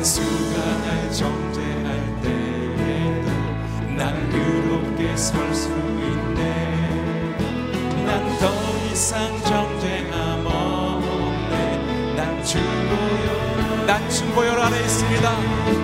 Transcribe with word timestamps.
원수가 0.00 0.56
날 0.86 1.12
정죄할 1.12 2.22
때에도 2.22 3.30
난 3.96 4.30
그롭게 4.30 5.14
설 5.14 5.54
수 5.54 5.68
있네. 5.68 6.42
난 8.06 8.38
더 8.38 8.48
이상 8.90 9.38
정죄함 9.44 10.46
없네. 10.46 12.14
난 12.16 12.42
중보열 12.42 13.86
난 13.86 14.08
중보열 14.08 14.58
안에 14.58 14.78
네, 14.78 14.84
있습니다. 14.84 15.79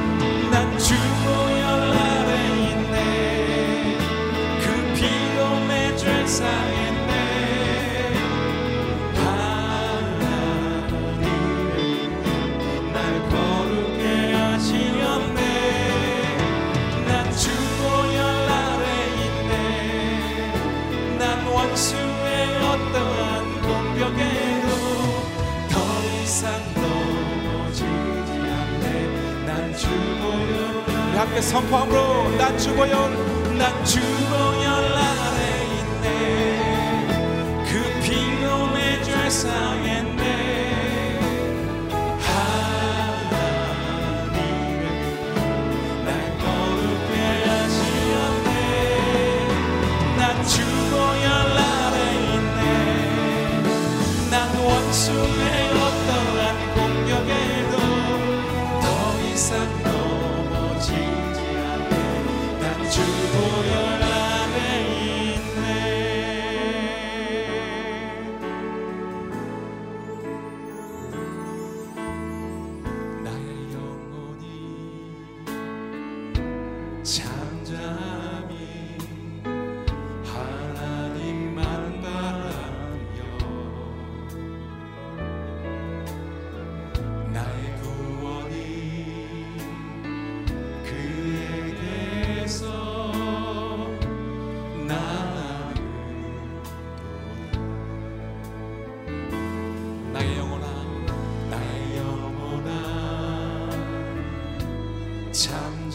선포함으로 31.40 32.36
난 32.36 32.56
죽어요 32.58 33.08
난 33.58 33.84
죽어. 33.84 34.45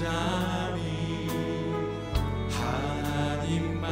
잠잠히 0.01 1.27
하나님만 2.49 3.91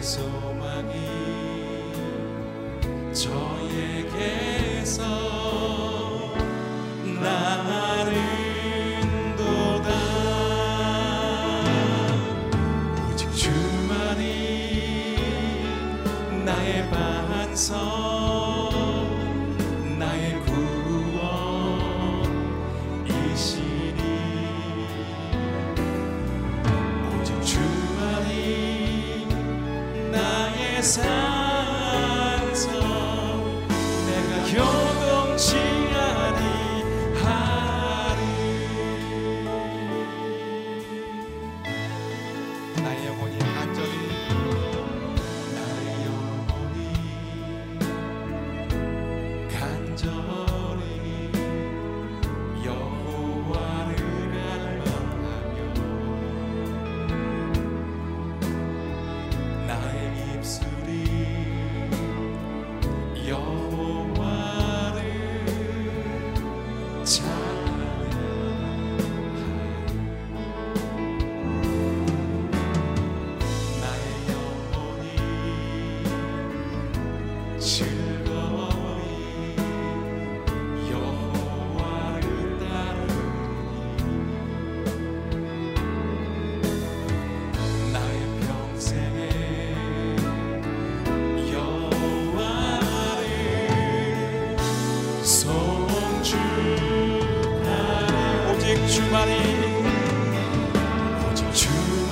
소망이 0.00 0.94
저 3.12 3.57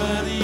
주 0.07 0.36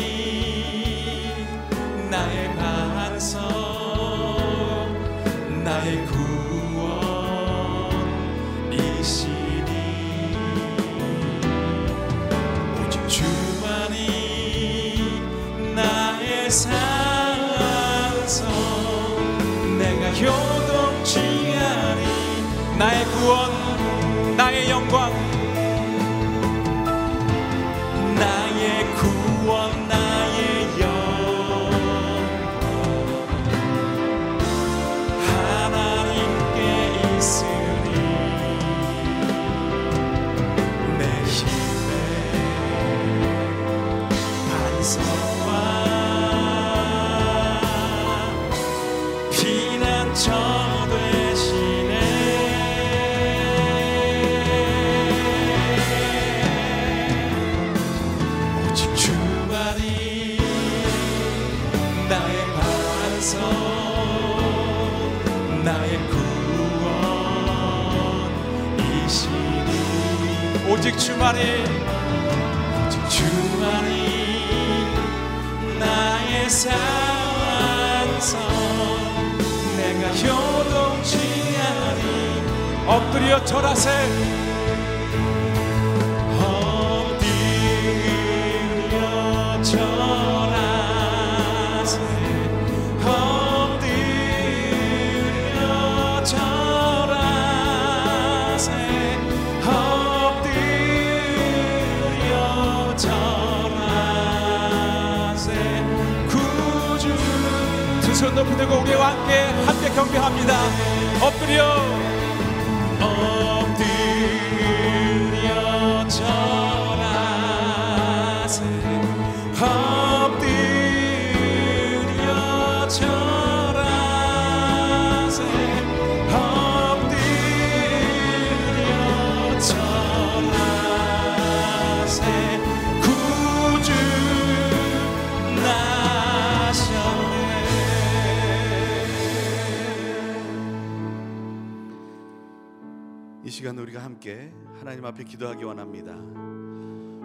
시간 143.63 143.79
우리가 143.79 144.03
함께 144.03 144.53
하나님 144.81 145.05
앞에 145.05 145.23
기도하기 145.23 145.63
원합니다. 145.63 146.52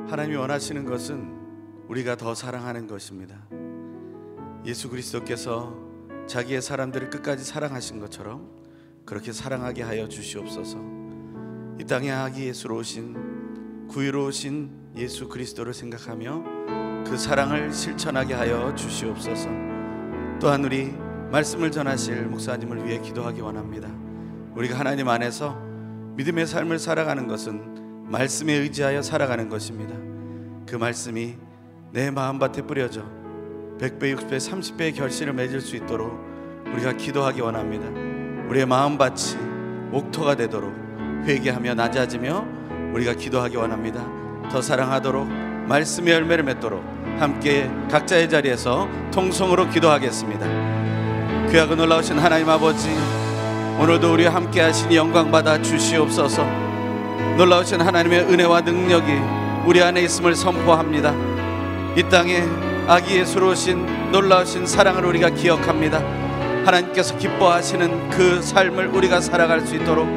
하나님이 0.07 0.37
원하시는 0.37 0.85
것은 0.85 1.37
우리가 1.89 2.15
더 2.15 2.33
사랑하는 2.33 2.87
것입니다. 2.87 3.35
예수 4.63 4.89
그리스도께서 4.89 5.75
자기의 6.27 6.61
사람들을 6.61 7.09
끝까지 7.09 7.43
사랑하신 7.43 7.99
것처럼 7.99 8.49
그렇게 9.05 9.33
사랑하게 9.33 9.83
하여 9.83 10.07
주시옵소서. 10.07 10.77
이 11.79 11.83
땅에 11.83 12.09
아기 12.11 12.47
예수로 12.47 12.77
오신 12.77 13.87
구유로 13.89 14.27
오신 14.27 14.71
예수 14.95 15.27
그리스도를 15.27 15.73
생각하며 15.73 17.03
그 17.05 17.17
사랑을 17.17 17.73
실천하게 17.73 18.33
하여 18.33 18.73
주시옵소서. 18.75 19.49
또한 20.39 20.63
우리 20.63 20.93
말씀을 21.31 21.69
전하실 21.69 22.27
목사님을 22.27 22.85
위해 22.85 23.01
기도하기 23.01 23.41
원합니다. 23.41 23.89
우리가 24.55 24.79
하나님 24.79 25.09
안에서 25.09 25.61
믿음의 26.15 26.47
삶을 26.47 26.79
살아가는 26.79 27.27
것은 27.27 27.86
말씀에 28.07 28.53
의지하여 28.53 29.01
살아가는 29.01 29.49
것입니다. 29.49 29.93
그 30.65 30.75
말씀이 30.75 31.35
내 31.91 32.11
마음밭에 32.11 32.63
뿌려져 32.63 33.01
100배, 33.79 34.15
60배, 34.15 34.37
30배의 34.37 34.95
결실을 34.95 35.33
맺을 35.33 35.61
수 35.61 35.75
있도록 35.75 36.17
우리가 36.73 36.93
기도하기 36.93 37.41
원합니다. 37.41 37.85
우리의 38.49 38.65
마음밭이 38.65 39.91
옥토가 39.91 40.35
되도록 40.35 40.73
회개하며 41.25 41.75
낮아지며 41.75 42.45
우리가 42.93 43.13
기도하기 43.13 43.57
원합니다. 43.57 44.05
더 44.49 44.61
사랑하도록 44.61 45.27
말씀의 45.67 46.13
열매를 46.13 46.43
맺도록 46.45 46.83
함께 47.19 47.69
각자의 47.91 48.29
자리에서 48.29 48.87
통성으로 49.11 49.69
기도하겠습니다. 49.69 51.47
귀하고 51.49 51.75
놀라우신 51.75 52.17
하나님 52.17 52.49
아버지 52.49 52.89
오늘도 53.79 54.13
우리와 54.13 54.33
함께 54.33 54.61
하시니 54.61 54.95
영광 54.95 55.31
받아 55.31 55.61
주시옵소서 55.61 56.66
놀라우신 57.35 57.81
하나님의 57.81 58.21
은혜와 58.21 58.61
능력이 58.61 59.11
우리 59.65 59.83
안에 59.83 60.01
있음을 60.01 60.35
선포합니다. 60.35 61.13
이 61.95 62.03
땅에 62.09 62.43
아기 62.87 63.17
예수로 63.17 63.49
오신 63.49 64.11
놀라우신 64.11 64.65
사랑을 64.65 65.05
우리가 65.05 65.29
기억합니다. 65.31 65.99
하나님께서 66.65 67.17
기뻐하시는 67.17 68.09
그 68.09 68.41
삶을 68.41 68.87
우리가 68.87 69.19
살아갈 69.19 69.61
수 69.61 69.75
있도록 69.75 70.07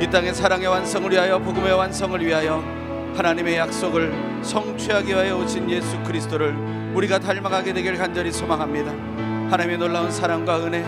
이 0.00 0.06
땅의 0.08 0.34
사랑의 0.34 0.66
완성을 0.68 1.10
위하여 1.10 1.38
복음의 1.38 1.72
완성을 1.72 2.24
위하여 2.24 2.62
하나님의 3.16 3.56
약속을 3.56 4.12
성취하기 4.42 5.08
위하여 5.08 5.36
오신 5.38 5.68
예수 5.70 5.98
그리스도를 6.04 6.54
우리가 6.94 7.18
닮아가게 7.18 7.72
되길 7.72 7.96
간절히 7.96 8.30
소망합니다. 8.30 8.92
하나님의 9.50 9.78
놀라운 9.78 10.10
사랑과 10.10 10.58
은혜 10.58 10.82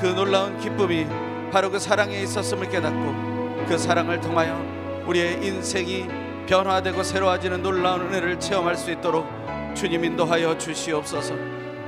그 0.00 0.06
놀라운 0.06 0.58
기쁨이 0.58 1.06
바로 1.52 1.70
그 1.70 1.78
사랑에 1.78 2.20
있었음을 2.22 2.68
깨닫고 2.70 3.66
그 3.68 3.76
사랑을 3.78 4.20
통하여 4.20 4.58
우리의 5.06 5.46
인생이 5.46 6.06
변화되고 6.46 7.02
새로워지는 7.02 7.62
놀라운 7.62 8.02
은혜를 8.02 8.40
체험할 8.40 8.76
수 8.76 8.90
있도록 8.90 9.26
주님 9.74 10.04
인도하여 10.04 10.58
주시옵소서. 10.58 11.34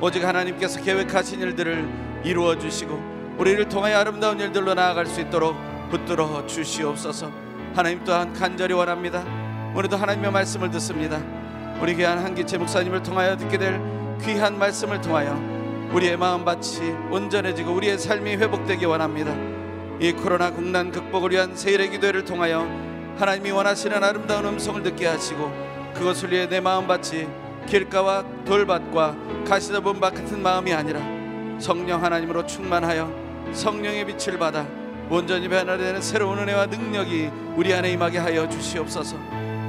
오직 0.01 0.25
하나님께서 0.25 0.83
계획하신 0.83 1.41
일들을 1.41 1.89
이루어 2.25 2.57
주시고 2.57 3.37
우리를 3.39 3.69
통하여 3.69 3.99
아름다운 3.99 4.39
일들로 4.39 4.75
나아갈 4.75 5.07
수 5.07 5.21
있도록 5.21 5.57
붙들어 5.91 6.47
주시옵소서. 6.47 7.31
하나님 7.75 8.03
또한 8.05 8.33
간절히 8.33 8.75
원합니다. 8.75 9.25
오늘도 9.75 9.97
하나님의 9.97 10.31
말씀을 10.31 10.71
듣습니다. 10.73 11.21
우리 11.81 11.95
귀한 11.95 12.19
한기채 12.19 12.59
목사님을 12.59 13.03
통하여 13.03 13.37
듣게 13.37 13.59
될 13.59 13.81
귀한 14.23 14.59
말씀을 14.59 15.01
통하여 15.01 15.39
우리의 15.93 16.17
마음밭이 16.17 17.11
온전해지고 17.11 17.73
우리의 17.73 17.99
삶이 17.99 18.37
회복되기 18.37 18.85
원합니다. 18.85 19.35
이 20.01 20.13
코로나 20.13 20.51
국난 20.51 20.91
극복을 20.91 21.33
위한 21.33 21.57
세일의 21.57 21.91
기도를 21.91 22.25
통하여 22.25 22.88
하나님이 23.19 23.51
원하시는 23.51 24.03
아름다운 24.03 24.47
음성을 24.47 24.81
듣게 24.85 25.07
하시고 25.07 25.51
그것을 25.95 26.31
위해 26.31 26.49
내 26.49 26.61
마음밭이 26.61 27.27
길가와 27.67 28.25
돌밭과 28.45 29.17
가시덤은 29.45 29.99
밭 29.99 30.15
같은 30.15 30.41
마음이 30.41 30.73
아니라 30.73 31.01
성령 31.59 32.03
하나님으로 32.03 32.47
충만하여 32.47 33.13
성령의 33.53 34.07
빛을 34.07 34.39
받아 34.39 34.65
온전히 35.11 35.49
변화되는 35.49 36.01
새로운 36.01 36.39
은혜와 36.39 36.67
능력이 36.67 37.31
우리 37.57 37.75
안에 37.75 37.91
임하게 37.93 38.19
하여 38.19 38.49
주시옵소서. 38.49 39.17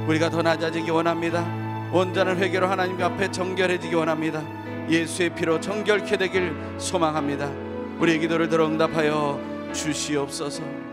우리가 0.06 0.30
더 0.30 0.42
낮아지기 0.42 0.90
원합니다. 0.90 1.44
온전한 1.92 2.36
회개로 2.36 2.68
하나님 2.68 3.02
앞에 3.02 3.32
정결해지기 3.32 3.94
원합니다. 3.94 4.42
예수의 4.88 5.34
피로 5.34 5.58
정결케 5.60 6.18
되길 6.18 6.54
소망합니다. 6.78 7.50
우리의 7.98 8.20
기도를 8.20 8.48
들어 8.48 8.66
응답하여 8.66 9.40
주시옵소서. 9.72 10.89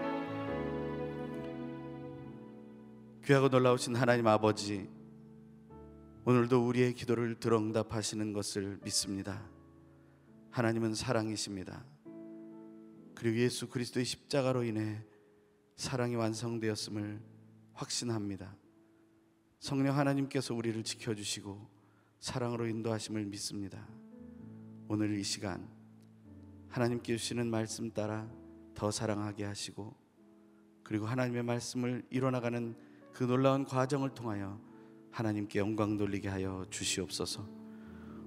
귀하고 3.28 3.50
놀라우신 3.50 3.94
하나님 3.98 4.26
아버지 4.28 4.90
오늘도 6.24 6.66
우리의 6.66 6.94
기도를 6.94 7.36
들어 7.36 7.58
응답하시는 7.58 8.32
것을 8.32 8.80
믿습니다. 8.86 9.46
하나님은 10.50 10.96
사랑이십니다. 10.96 11.84
그리고 13.16 13.38
예수 13.40 13.68
그리스도의 13.68 14.06
십자가로 14.06 14.64
인해 14.64 15.04
사랑이 15.76 16.16
완성되었음을 16.16 17.20
확신합니다. 17.74 18.56
성령 19.60 19.98
하나님께서 19.98 20.56
우리를 20.56 20.82
지켜주시고 20.86 21.68
사랑으로 22.22 22.66
인도하심을 22.66 23.26
믿습니다. 23.26 23.86
오늘 24.88 25.20
이 25.20 25.24
시간 25.24 25.68
하나님께 26.70 27.18
주시는 27.18 27.52
말씀 27.52 27.92
따라 27.92 28.26
더 28.74 28.90
사랑하게 28.90 29.44
하시고 29.44 29.94
그리고 30.82 31.06
하나님의 31.08 31.44
말씀을 31.44 32.06
이뤄나가는 32.10 32.87
그 33.18 33.24
놀라운 33.24 33.66
과정을 33.66 34.12
통하여 34.12 34.60
하나님께 35.10 35.58
영광 35.58 35.98
돌리게 35.98 36.28
하여 36.28 36.64
주시옵소서. 36.70 37.50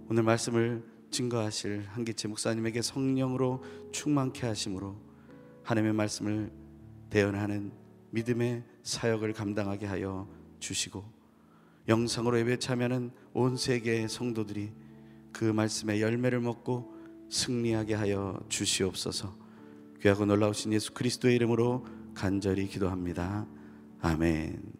오늘 0.09 0.25
말씀을 0.25 0.85
증거하실 1.12 1.87
한기채 1.90 2.26
목사님에게 2.26 2.82
성령으로 2.82 3.62
충만케 3.92 4.49
하심으로 4.49 4.97
하나님의 5.62 5.94
말씀을 5.94 6.52
대언하는 7.09 7.70
믿음의 8.11 8.64
사역을 8.82 9.32
감당하게 9.32 9.87
하여 9.87 10.28
주시고 10.59 11.04
영상으로 11.87 12.40
예배 12.40 12.56
참여하는 12.56 13.12
온 13.32 13.56
세계의 13.56 14.09
성도들이 14.09 14.73
그 15.30 15.44
말씀의 15.44 16.02
열매를 16.02 16.40
먹고 16.40 16.92
승리하게 17.30 17.94
하여 17.94 18.40
주시옵소서. 18.49 19.37
귀하고 20.02 20.25
놀라우신 20.25 20.73
예수 20.73 20.92
그리스도의 20.94 21.37
이름으로 21.37 21.87
간절히 22.12 22.66
기도합니다. 22.66 23.47
아멘. 24.00 24.79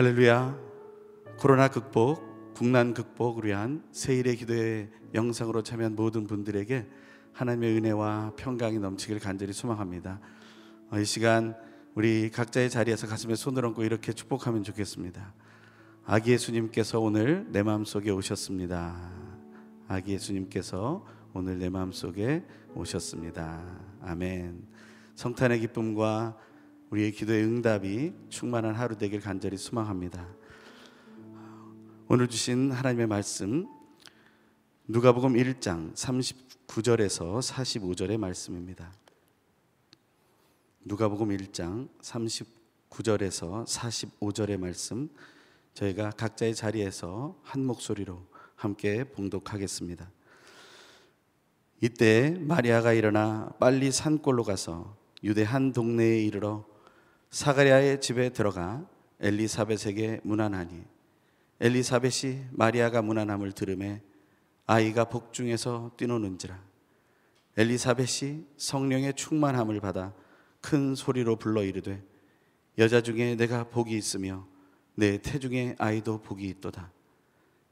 할렐루야. 0.00 0.58
코로나 1.36 1.68
극복, 1.68 2.54
국난 2.54 2.94
극복을 2.94 3.44
위한 3.44 3.84
세일의 3.92 4.36
기도의 4.36 4.88
영상으로 5.12 5.62
참여한 5.62 5.94
모든 5.94 6.26
분들에게 6.26 6.88
하나님의 7.34 7.76
은혜와 7.76 8.32
평강이 8.34 8.78
넘치길 8.78 9.18
간절히 9.18 9.52
소망합니다. 9.52 10.18
어, 10.90 10.98
이 10.98 11.04
시간 11.04 11.54
우리 11.94 12.30
각자의 12.30 12.70
자리에서 12.70 13.08
가슴에 13.08 13.34
손을 13.34 13.66
얹고 13.66 13.84
이렇게 13.84 14.14
축복하면 14.14 14.62
좋겠습니다. 14.62 15.34
아기 16.06 16.32
예수님께서 16.32 16.98
오늘 16.98 17.44
내 17.50 17.62
마음속에 17.62 18.10
오셨습니다. 18.10 18.96
아기 19.86 20.12
예수님께서 20.12 21.04
오늘 21.34 21.58
내 21.58 21.68
마음속에 21.68 22.42
오셨습니다. 22.74 23.62
아멘. 24.00 24.66
성탄의 25.14 25.60
기쁨과 25.60 26.38
우리의 26.90 27.12
기도의 27.12 27.44
응답이 27.44 28.12
충만한 28.30 28.74
하루 28.74 28.98
되길 28.98 29.20
간절히 29.20 29.56
소망합니다. 29.56 30.26
오늘 32.08 32.26
주신 32.26 32.72
하나님의 32.72 33.06
말씀 33.06 33.68
누가복음 34.88 35.34
1장 35.34 35.94
39절에서 35.94 37.40
45절의 37.40 38.18
말씀입니다. 38.18 38.92
누가복음 40.84 41.28
1장 41.28 41.88
39절에서 42.00 43.64
45절의 43.64 44.58
말씀 44.58 45.10
저희가 45.74 46.10
각자의 46.10 46.56
자리에서 46.56 47.38
한 47.44 47.64
목소리로 47.64 48.26
함께 48.56 49.04
봉독하겠습니다. 49.04 50.10
이때 51.82 52.36
마리아가 52.40 52.92
일어나 52.92 53.52
빨리 53.60 53.92
산골로 53.92 54.42
가서 54.42 54.98
유대 55.22 55.44
한 55.44 55.72
동네에 55.72 56.24
이르러 56.24 56.69
사가랴의 57.30 58.00
집에 58.00 58.30
들어가 58.30 58.84
엘리사벳에게 59.20 60.20
문안하니 60.24 60.82
엘리사벳이 61.60 62.46
마리아가 62.50 63.02
문안함을 63.02 63.52
들음에 63.52 64.02
아이가 64.66 65.04
복중에서 65.04 65.92
뛰노는지라. 65.96 66.60
엘리사벳이 67.56 68.46
성령의 68.56 69.14
충만함을 69.14 69.80
받아 69.80 70.12
큰 70.60 70.94
소리로 70.94 71.36
불러 71.36 71.62
이르되 71.62 72.02
여자 72.78 73.00
중에 73.00 73.36
내가 73.36 73.64
복이 73.64 73.96
있으며 73.96 74.46
내 74.94 75.18
태중에 75.18 75.76
아이도 75.78 76.22
복이 76.22 76.48
있도다. 76.48 76.90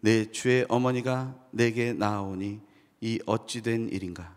내 0.01 0.31
주의 0.31 0.67
어머니가 0.69 1.37
내게 1.51 1.93
나아오니 1.93 2.61
이 3.01 3.21
어찌 3.27 3.63
된 3.63 3.89
일인가? 3.89 4.37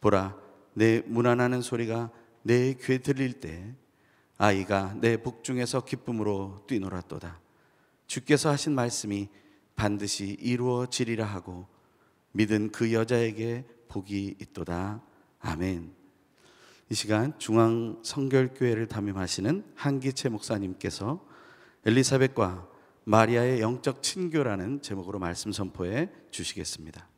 보라 0.00 0.36
내 0.74 1.02
문안하는 1.06 1.62
소리가 1.62 2.10
내 2.42 2.74
귀에 2.74 2.98
들릴 2.98 3.40
때 3.40 3.74
아이가 4.42 4.92
내 5.00 5.16
복중에서 5.18 5.84
기쁨으로 5.84 6.64
뛰놀았도다. 6.66 7.40
주께서 8.08 8.50
하신 8.50 8.74
말씀이 8.74 9.28
반드시 9.76 10.36
이루어지리라 10.40 11.24
하고 11.24 11.68
믿은 12.32 12.72
그 12.72 12.92
여자에게 12.92 13.64
복이 13.86 14.34
있도다. 14.40 15.00
아멘. 15.38 15.94
이 16.90 16.94
시간 16.94 17.38
중앙 17.38 18.00
성결교회를 18.02 18.88
담임하시는 18.88 19.64
한기채 19.76 20.30
목사님께서 20.30 21.24
엘리사벳과 21.86 22.68
마리아의 23.04 23.60
영적 23.60 24.02
친교라는 24.02 24.82
제목으로 24.82 25.20
말씀 25.20 25.52
선포해 25.52 26.10
주시겠습니다. 26.32 27.11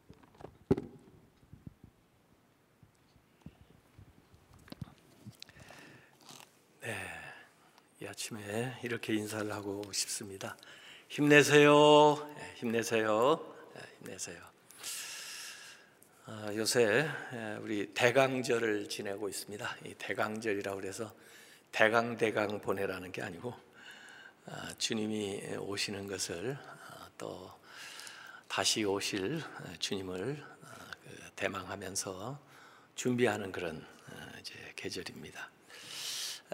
이 8.04 8.06
아침에 8.06 8.78
이렇게 8.82 9.14
인사를 9.14 9.50
하고 9.50 9.82
싶습니다. 9.90 10.58
힘내세요. 11.08 12.34
예, 12.38 12.54
힘내세요. 12.56 13.54
예, 13.76 13.80
힘내세요. 13.99 14.42
아, 16.26 16.50
요새 16.54 17.08
예, 17.32 17.56
우리 17.62 17.94
대강절을 17.94 18.90
지내고 18.90 19.30
있습니다. 19.30 19.76
이 19.87 19.94
대강절이라고 19.94 20.80
그래서 20.80 21.14
대강 21.73 22.18
대강 22.18 22.61
보내라는 22.61 23.11
게 23.11 23.23
아니고 23.23 23.54
아, 24.46 24.75
주님이 24.76 25.56
오시는 25.61 26.06
것을 26.06 26.58
아, 26.90 27.08
또 27.16 27.50
다시 28.49 28.84
오실 28.84 29.42
주님을 29.78 30.44
그 31.04 31.30
대망하면서 31.37 32.38
준비하는 32.96 33.50
그런 33.50 33.82
이제 34.40 34.52
계절입니다. 34.76 35.53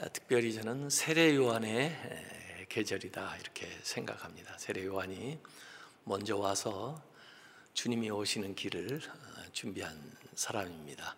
아, 0.02 0.08
특별히 0.08 0.54
저는 0.54 0.88
세례 0.88 1.36
요한의 1.36 1.94
계절이다 2.70 3.36
이렇게 3.36 3.68
생각합니다. 3.82 4.56
세례 4.56 4.86
요한이 4.86 5.38
먼저 6.04 6.38
와서 6.38 7.02
주님이 7.74 8.08
오시는 8.08 8.54
길을 8.54 9.02
아, 9.06 9.42
준비한 9.52 9.94
사람입니다. 10.34 11.16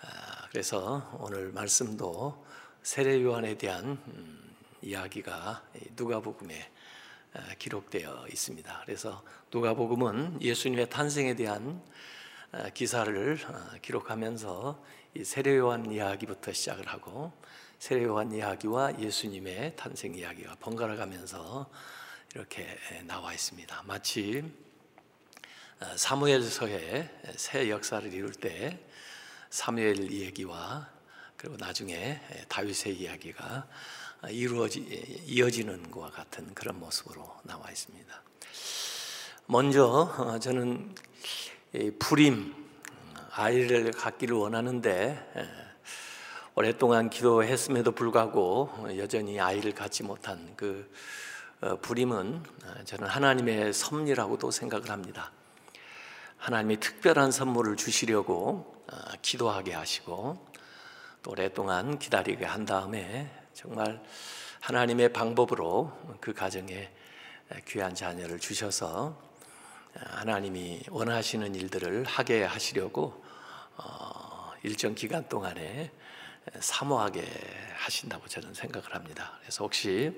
아, 0.00 0.48
그래서 0.48 1.18
오늘 1.20 1.52
말씀도 1.52 2.46
세례 2.82 3.22
요한에 3.22 3.58
대한 3.58 3.84
음, 4.06 4.56
이야기가 4.80 5.68
누가복음에 5.94 6.70
기록되어 7.58 8.28
있습니다. 8.30 8.84
그래서 8.86 9.22
누가복음은 9.52 10.40
예수님의 10.40 10.88
탄생에 10.88 11.36
대한 11.36 11.84
기사를 12.72 13.38
기록하면서 13.82 14.82
세례 15.24 15.58
요한 15.58 15.92
이야기부터 15.92 16.54
시작을 16.54 16.88
하고 16.88 17.34
세례 17.78 18.02
요한 18.02 18.32
이야기와 18.32 18.98
예수님의 18.98 19.76
탄생 19.76 20.12
이야기가 20.16 20.56
번갈아 20.58 20.96
가면서 20.96 21.70
이렇게 22.34 22.66
나와 23.04 23.32
있습니다. 23.32 23.84
마치 23.86 24.42
어, 25.80 25.96
사무엘서의 25.96 27.08
새 27.36 27.70
역사를 27.70 28.12
이룰 28.12 28.32
때 28.32 28.84
사무엘 29.50 30.10
이야기와 30.10 30.90
그리고 31.36 31.56
나중에 31.56 32.20
다윗의 32.48 32.96
이야기가 32.96 33.68
이루어지 34.30 34.80
이어지는 35.26 35.92
것과 35.92 36.10
같은 36.10 36.52
그런 36.54 36.80
모습으로 36.80 37.32
나와 37.44 37.70
있습니다. 37.70 38.22
먼저 39.46 39.86
어, 40.18 40.38
저는 40.40 40.96
불임 42.00 42.56
아이를 43.30 43.92
갖기를 43.92 44.34
원하는데 44.34 45.67
오랫동안 46.58 47.08
기도했음에도 47.08 47.92
불구하고 47.92 48.68
여전히 48.96 49.38
아이를 49.38 49.72
갖지 49.76 50.02
못한 50.02 50.54
그 50.56 50.92
어, 51.60 51.76
불임은 51.76 52.42
어, 52.64 52.84
저는 52.84 53.06
하나님의 53.06 53.72
섭리라고도 53.72 54.50
생각을 54.50 54.90
합니다. 54.90 55.30
하나님이 56.36 56.80
특별한 56.80 57.30
선물을 57.30 57.76
주시려고 57.76 58.84
어, 58.90 58.96
기도하게 59.22 59.74
하시고 59.74 60.44
또 61.22 61.30
오랫동안 61.30 61.96
기다리게 61.96 62.44
한 62.44 62.64
다음에 62.64 63.30
정말 63.54 64.02
하나님의 64.58 65.12
방법으로 65.12 65.92
그 66.20 66.34
가정에 66.34 66.90
귀한 67.68 67.94
자녀를 67.94 68.40
주셔서 68.40 69.16
하나님이 69.94 70.80
원하시는 70.90 71.54
일들을 71.54 72.02
하게 72.02 72.42
하시려고 72.42 73.22
일정 74.64 74.96
기간 74.96 75.28
동안에 75.28 75.92
사모하게 76.60 77.24
하신다고 77.76 78.28
저는 78.28 78.54
생각을 78.54 78.94
합니다. 78.94 79.38
그래서 79.40 79.64
혹시 79.64 80.12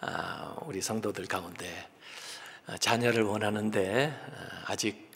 아, 0.00 0.54
우리 0.62 0.82
성도들 0.82 1.26
가운데 1.26 1.88
아, 2.66 2.76
자녀를 2.78 3.22
원하는데 3.22 4.08
아, 4.08 4.72
아직 4.72 5.06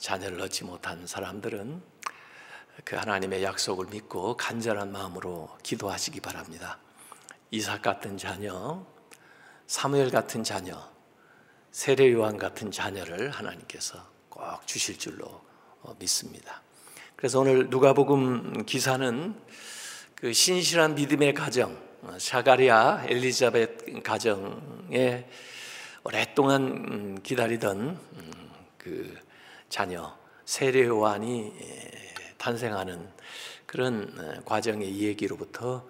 자녀를 0.00 0.38
얻지 0.42 0.64
못한 0.64 1.06
사람들은 1.06 1.82
그 2.84 2.96
하나님의 2.96 3.42
약속을 3.42 3.86
믿고 3.86 4.36
간절한 4.36 4.92
마음으로 4.92 5.56
기도하시기 5.62 6.20
바랍니다. 6.20 6.78
이삭 7.50 7.80
같은 7.80 8.18
자녀, 8.18 8.84
사무엘 9.66 10.10
같은 10.10 10.44
자녀, 10.44 10.90
세례 11.70 12.12
요한 12.12 12.36
같은 12.36 12.70
자녀를 12.70 13.30
하나님께서 13.30 13.98
꼭 14.28 14.66
주실 14.66 14.98
줄로 14.98 15.42
어, 15.80 15.94
믿습니다. 15.98 16.63
그래서 17.24 17.40
오늘 17.40 17.70
누가복음 17.70 18.66
기사는 18.66 19.34
그 20.14 20.34
신실한 20.34 20.94
믿음의 20.94 21.32
가정, 21.32 21.74
어, 22.02 22.18
샤가리아 22.18 23.02
엘리자벳 23.06 24.02
가정에 24.02 25.26
오랫동안 26.04 26.62
음, 26.66 27.18
기다리던 27.22 27.80
음, 27.80 28.32
그 28.76 29.16
자녀 29.70 30.14
세례 30.44 30.84
요한이 30.84 31.54
탄생하는 32.36 33.08
그런 33.64 34.14
어, 34.18 34.42
과정의 34.44 34.90
이야기로부터 34.90 35.82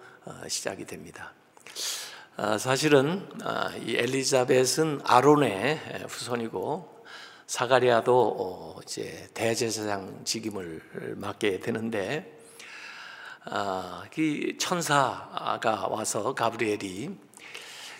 시작이 0.47 0.85
됩니다. 0.85 1.33
아, 2.37 2.57
사실은 2.57 3.27
아, 3.43 3.75
이 3.85 3.97
엘리자벳은 3.97 5.01
아론의 5.03 6.05
후손이고 6.07 6.94
사가리아도 7.47 8.35
어, 8.39 8.79
이제 8.83 9.29
대제사장 9.33 10.21
직임을 10.23 11.15
맡게 11.17 11.59
되는데 11.59 12.35
아, 13.45 14.03
그 14.11 14.57
천사가 14.57 15.87
와서 15.89 16.33
가브리엘이 16.33 17.15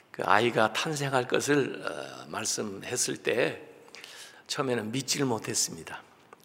그 0.10 0.24
아이가 0.26 0.74
탄생할 0.74 1.28
것을 1.28 1.84
어, 1.86 2.26
말씀했을 2.30 3.18
때 3.18 3.62
처음에는 4.48 4.92
믿지를 4.92 5.28
못했습니다. 5.28 6.02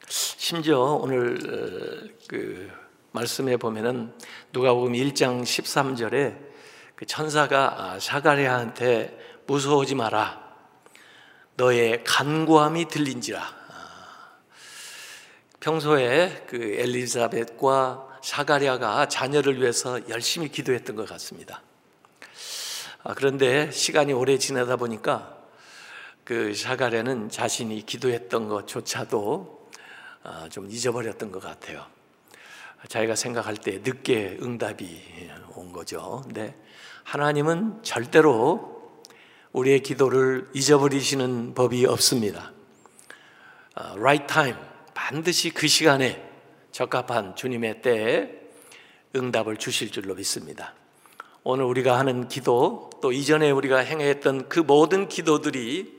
심지어 0.07 0.80
오늘 0.80 1.38
어, 1.38 2.19
그 2.28 2.71
말씀에 3.12 3.57
보면은 3.57 4.12
누가복음 4.52 4.92
1장 4.92 5.42
13절에 5.42 6.37
그 6.95 7.07
천사가 7.07 7.98
사가랴한테 7.98 9.16
아, 9.18 9.40
무서워지 9.46 9.94
마라. 9.94 10.49
너의 11.61 12.03
간구함이 12.05 12.88
들린지라. 12.88 13.38
아, 13.38 14.31
평소에 15.61 16.46
그 16.49 16.57
엘리자벳과 16.57 18.20
사가랴가 18.23 19.09
자녀를 19.09 19.61
위해서 19.61 20.09
열심히 20.09 20.49
기도했던 20.49 20.96
것 20.96 21.07
같습니다. 21.11 21.61
아, 23.03 23.12
그런데 23.12 23.70
시간이 23.70 24.14
오래 24.14 24.38
지나다 24.38 24.77
보니까 24.77 25.37
그 26.25 26.55
사가랴는 26.55 27.29
자신이 27.29 27.85
기도했던 27.85 28.49
것조차도 28.49 29.68
좀 30.51 30.70
잊어버렸던 30.70 31.31
것 31.31 31.42
같아요. 31.42 31.85
자기가 32.88 33.16
생각할 33.16 33.59
때 33.59 33.81
늦게 33.85 34.38
응답이 34.40 35.31
온 35.57 35.73
거죠. 35.73 36.23
근데 36.25 36.57
하나님은 37.05 37.83
절대로 37.83 38.80
우리의 39.52 39.80
기도를 39.80 40.48
잊어버리시는 40.54 41.54
법이 41.54 41.86
없습니다. 41.86 42.52
어, 43.74 43.94
right 43.96 44.26
time 44.26 44.58
반드시 44.94 45.50
그 45.50 45.66
시간에 45.66 46.22
적합한 46.72 47.36
주님의 47.36 47.82
때에 47.82 48.30
응답을 49.16 49.56
주실 49.56 49.90
줄로 49.90 50.14
믿습니다. 50.14 50.74
오늘 51.42 51.64
우리가 51.64 51.98
하는 51.98 52.28
기도 52.28 52.90
또 53.02 53.12
이전에 53.12 53.50
우리가 53.50 53.78
행했던 53.78 54.48
그 54.48 54.60
모든 54.60 55.08
기도들이 55.08 55.98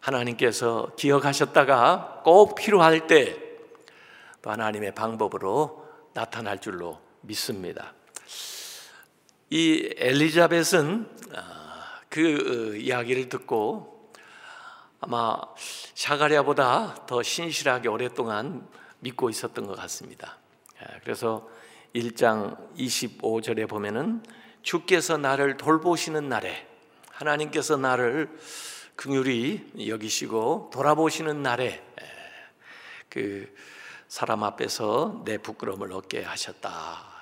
하나님께서 0.00 0.92
기억하셨다가 0.96 2.22
꼭 2.24 2.54
필요할 2.54 3.06
때 3.06 3.46
또 4.46 4.52
하나님의 4.52 4.94
방법으로 4.94 5.84
나타날 6.14 6.60
줄로 6.60 7.00
믿습니다. 7.22 7.94
이 9.50 9.92
엘리자벳은 9.96 11.08
아, 11.34 11.55
그 12.08 12.72
어, 12.74 12.76
이야기를 12.76 13.28
듣고 13.28 14.12
아마 15.00 15.38
샤가리아보다 15.94 17.06
더 17.06 17.22
신실하게 17.22 17.88
오랫동안 17.88 18.66
믿고 19.00 19.30
있었던 19.30 19.66
것 19.66 19.76
같습니다. 19.76 20.38
아, 20.80 20.86
그래서 21.02 21.48
1장 21.94 22.76
25절에 22.76 23.68
보면은 23.68 24.22
주께서 24.62 25.16
나를 25.16 25.56
돌보시는 25.56 26.28
날에 26.28 26.66
하나님께서 27.12 27.76
나를 27.76 28.36
긍휼히 28.96 29.88
여기시고 29.88 30.70
돌아보시는 30.72 31.42
날에 31.42 31.82
그 33.08 33.54
사람 34.08 34.42
앞에서 34.42 35.22
내 35.24 35.38
부끄러움을 35.38 35.92
얻게 35.92 36.22
하셨다. 36.22 37.16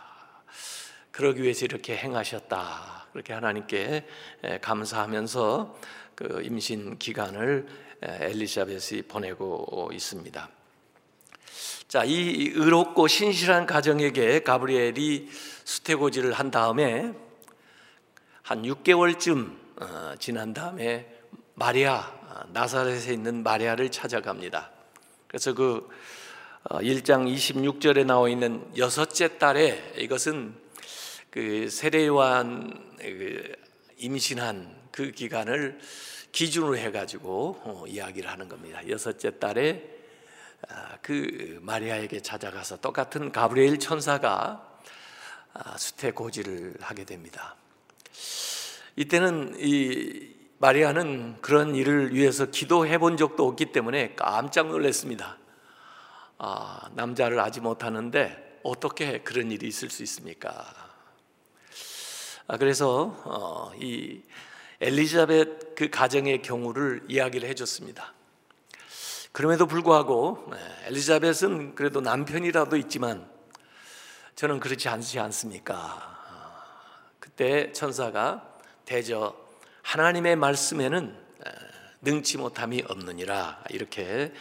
그러기 1.11 1.43
위해서 1.43 1.65
이렇게 1.65 1.97
행하셨다. 1.97 3.04
그렇게 3.15 3.33
하나님께 3.33 4.05
감사하면서 4.61 5.79
그 6.17 6.43
임신 6.43 6.99
기간을 6.99 7.65
엘리자벳이 8.03 9.03
보내고 9.03 9.89
있습니다. 9.93 10.49
자, 11.87 12.03
이 12.03 12.51
의롭고 12.57 13.07
신실한 13.07 13.67
가정에게 13.67 14.43
가브리엘이 14.43 15.29
수태고지를 15.63 16.33
한 16.33 16.51
다음에 16.51 17.13
한 18.43 18.63
6개월쯤 18.63 19.59
어, 19.81 20.15
지난 20.19 20.53
다음에 20.53 21.09
마리아 21.55 22.13
나사렛에 22.49 23.13
있는 23.13 23.45
마리아를 23.45 23.93
찾아갑니다. 23.93 24.73
그래서 25.29 25.55
그 25.55 25.89
1장 26.69 27.21
어, 27.21 27.31
26절에 27.31 28.05
나와 28.05 28.29
있는 28.29 28.67
여섯째 28.77 29.39
달에 29.39 29.95
이것은 29.99 30.65
그 31.35 31.69
세례요한 31.69 32.73
그 32.94 32.94
임신한 33.97 34.89
그 34.91 35.11
기간을 35.13 35.79
기준으로 36.33 36.77
해가지고 36.77 37.61
어, 37.65 37.85
이야기를 37.87 38.29
하는 38.29 38.49
겁니다. 38.49 38.87
여섯째 38.89 39.39
달에 39.39 39.95
아, 40.69 40.99
그 41.03 41.59
마리아에게 41.63 42.21
찾아가서 42.21 42.81
똑같은 42.81 43.31
가브리엘 43.31 43.79
천사가 43.79 44.81
아, 45.53 45.77
수태 45.79 46.11
고지를 46.11 46.75
하게 46.81 47.05
됩니다. 47.05 47.55
이때는 48.97 49.57
이 49.59 50.35
마리아는 50.59 51.41
그런 51.41 51.75
일을 51.75 52.15
위해서 52.15 52.47
기도해 52.47 52.99
본 52.99 53.17
적도 53.17 53.47
없기 53.47 53.67
때문에 53.67 54.15
깜짝 54.15 54.69
놀랐습니다. 54.69 55.39
아, 56.39 56.89
남자를 56.95 57.39
아지 57.41 57.61
못하는데 57.61 58.61
어떻게 58.65 59.21
그런 59.21 59.53
일이 59.53 59.69
있을 59.69 59.91
수 59.91 60.03
있습니까? 60.03 60.84
아, 62.47 62.59
그래서 62.59 63.17
어, 63.25 63.73
이 63.81 64.21
엘리자벳 64.81 65.75
그 65.75 65.89
가정의 65.89 66.43
경우를 66.43 67.05
이야기를 67.09 67.49
해줬습니다. 67.49 68.13
그럼에도 69.33 69.67
불구하고 69.67 70.51
네, 70.51 70.59
엘리자벳은 70.89 71.75
그래도 71.75 72.03
남편이라도 72.03 72.77
있지만 72.77 73.27
저는 74.35 74.61
그렇지 74.61 74.89
않지 74.91 75.19
않습니까? 75.21 75.75
아, 75.75 76.65
그때 77.19 77.73
천사가 77.73 78.47
대저 78.85 79.35
하나님의 79.83 80.37
말씀에는 80.37 81.25
능치 82.03 82.37
못함이 82.37 82.85
없느니라 82.87 83.65
이렇게 83.71 84.33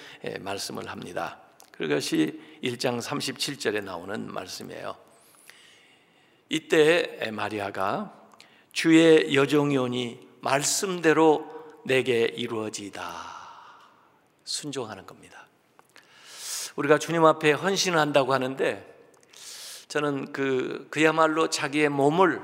말씀을 0.41 0.89
합니다. 0.89 1.39
그것이 1.71 2.41
1장 2.61 3.01
37절에 3.01 3.81
나오는 3.81 4.31
말씀이에요. 4.31 5.02
이때 6.49 7.29
마리아가 7.31 8.13
주의 8.71 9.35
여종이 9.35 9.77
오니 9.77 10.27
말씀대로 10.41 11.81
내게 11.85 12.23
이루어지다 12.23 13.03
순종하는 14.43 15.05
겁니다. 15.05 15.47
우리가 16.75 16.97
주님 16.97 17.23
앞에 17.25 17.51
헌신한다고 17.51 18.33
하는데 18.33 18.93
저는 19.87 20.33
그 20.33 20.87
그야말로 20.89 21.49
자기의 21.49 21.89
몸을 21.89 22.41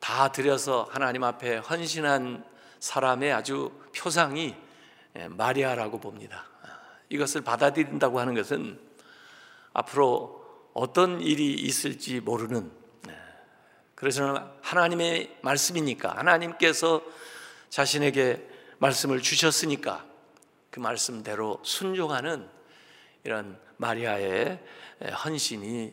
다 0.00 0.32
들여서 0.32 0.88
하나님 0.90 1.22
앞에 1.22 1.58
헌신한 1.58 2.44
사람의 2.80 3.32
아주 3.32 3.70
표상이 3.94 4.56
마리아라고 5.30 6.00
봅니다. 6.00 6.44
이것을 7.08 7.42
받아들인다고 7.42 8.18
하는 8.18 8.34
것은 8.34 8.80
앞으로 9.72 10.70
어떤 10.74 11.20
일이 11.20 11.54
있을지 11.54 12.20
모르는 12.20 12.79
그래서 14.00 14.50
하나님의 14.62 15.36
말씀이니까 15.42 16.16
하나님께서 16.16 17.02
자신에게 17.68 18.48
말씀을 18.78 19.20
주셨으니까 19.20 20.06
그 20.70 20.80
말씀대로 20.80 21.60
순종하는 21.62 22.48
이런 23.24 23.60
마리아의 23.76 24.58
헌신이 25.22 25.92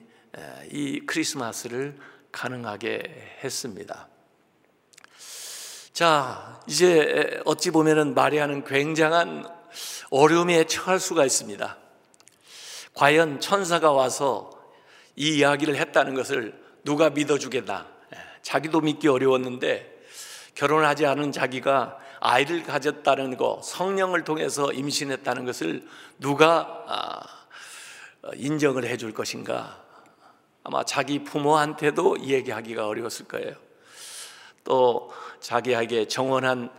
이 0.72 1.02
크리스마스를 1.06 1.98
가능하게 2.32 3.40
했습니다. 3.44 4.08
자, 5.92 6.62
이제 6.66 7.42
어찌 7.44 7.72
보면은 7.72 8.14
마리아는 8.14 8.64
굉장한 8.64 9.54
어려움에 10.12 10.66
처할 10.66 11.02
수가 11.02 11.26
있습니다. 11.26 11.78
과연 12.94 13.42
천사가 13.42 13.92
와서 13.92 14.52
이 15.18 15.40
이야기를 15.40 15.76
했다는 15.76 16.14
것을 16.14 16.58
누가 16.86 17.10
믿어주겠나? 17.10 17.97
예, 18.48 18.52
자기도 18.52 18.80
믿기 18.82 19.08
어려웠는데 19.10 20.06
결혼하지 20.56 21.06
않은 21.06 21.32
자기가 21.32 22.00
아이를 22.20 22.64
가졌다는 22.64 23.38
거, 23.38 23.60
성령을 23.64 24.24
통해서 24.24 24.72
임신했다는 24.72 25.46
것을 25.46 25.88
누가 26.18 26.84
아, 26.88 27.22
인정을 28.36 28.86
해줄 28.86 29.14
것인가? 29.14 29.84
아마 30.64 30.84
자기 30.84 31.24
부모한테도 31.24 32.22
얘기하기가 32.22 32.88
어려웠을 32.88 33.28
거예요. 33.28 33.56
또 34.64 35.14
자기에게 35.40 36.08
정원한 36.08 36.72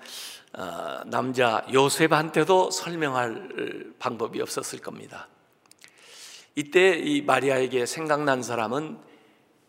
어, 0.55 1.03
남자 1.07 1.65
요셉한테도 1.73 2.71
설명할 2.71 3.93
방법이 3.99 4.41
없었을 4.41 4.81
겁니다. 4.81 5.29
이때 6.55 6.99
이 6.99 7.23
마리아에게 7.23 7.87
생각난 7.87 8.43
사람은 8.43 8.99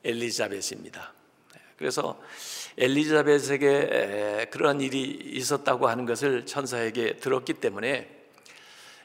엘리자벳입니다. 0.03 1.18
그래서 1.79 2.21
엘리자벳에게 2.77 4.49
그런 4.51 4.81
일이 4.81 5.01
있었다고 5.01 5.87
하는 5.87 6.05
것을 6.05 6.45
천사에게 6.45 7.15
들었기 7.17 7.53
때문에 7.53 8.09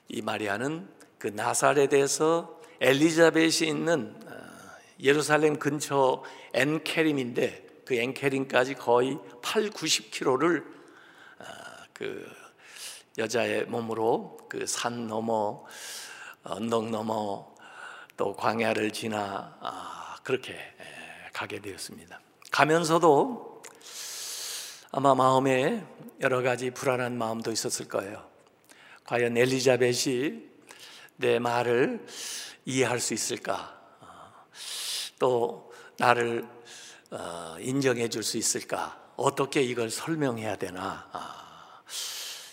이 0.09 0.21
마리아는 0.23 0.89
그 1.19 1.29
나사렛에서 1.29 2.61
엘리자벳이 2.81 3.69
있는 3.69 4.15
어, 4.27 4.33
예루살렘 5.01 5.59
근처 5.59 6.25
엔케림인데 6.53 7.83
그 7.87 7.95
엔케림까지 7.95 8.75
거의 8.75 9.19
8, 9.41 9.71
90km를 9.71 10.65
어, 11.39 11.45
그 11.93 12.29
여자의 13.17 13.65
몸으로 13.67 14.37
그 14.49 14.67
산 14.67 15.07
넘어 15.07 15.65
언덕 16.43 16.91
넘어 16.91 17.55
또 18.17 18.35
광야를 18.35 18.91
지나 18.91 19.57
아, 19.61 20.17
그렇게 20.25 20.57
가게 21.33 21.61
되었습니다. 21.61 22.24
가면서도 22.55 23.64
아마 24.93 25.17
마음에 25.17 25.85
여러 26.21 26.40
가지 26.40 26.71
불안한 26.71 27.19
마음도 27.19 27.51
있었을 27.51 27.88
거예요. 27.88 28.25
과연 29.03 29.37
엘리자벳이 29.37 30.40
내 31.17 31.40
말을 31.40 32.07
이해할 32.64 33.01
수 33.01 33.12
있을까? 33.12 33.77
아, 34.01 34.45
또 35.19 35.73
나를 35.99 36.47
어, 37.11 37.57
인정해 37.59 38.09
줄 38.09 38.23
수 38.23 38.38
있을까? 38.38 39.03
어떻게 39.17 39.61
이걸 39.61 39.90
설명해야 39.90 40.55
되나? 40.55 41.09
아, 41.11 41.83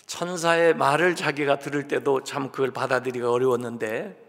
천사의 0.06 0.74
말을 0.74 1.14
자기가 1.14 1.60
들을 1.60 1.86
때도 1.86 2.24
참 2.24 2.50
그걸 2.50 2.72
받아들이기 2.72 3.24
어려웠는데 3.24 4.20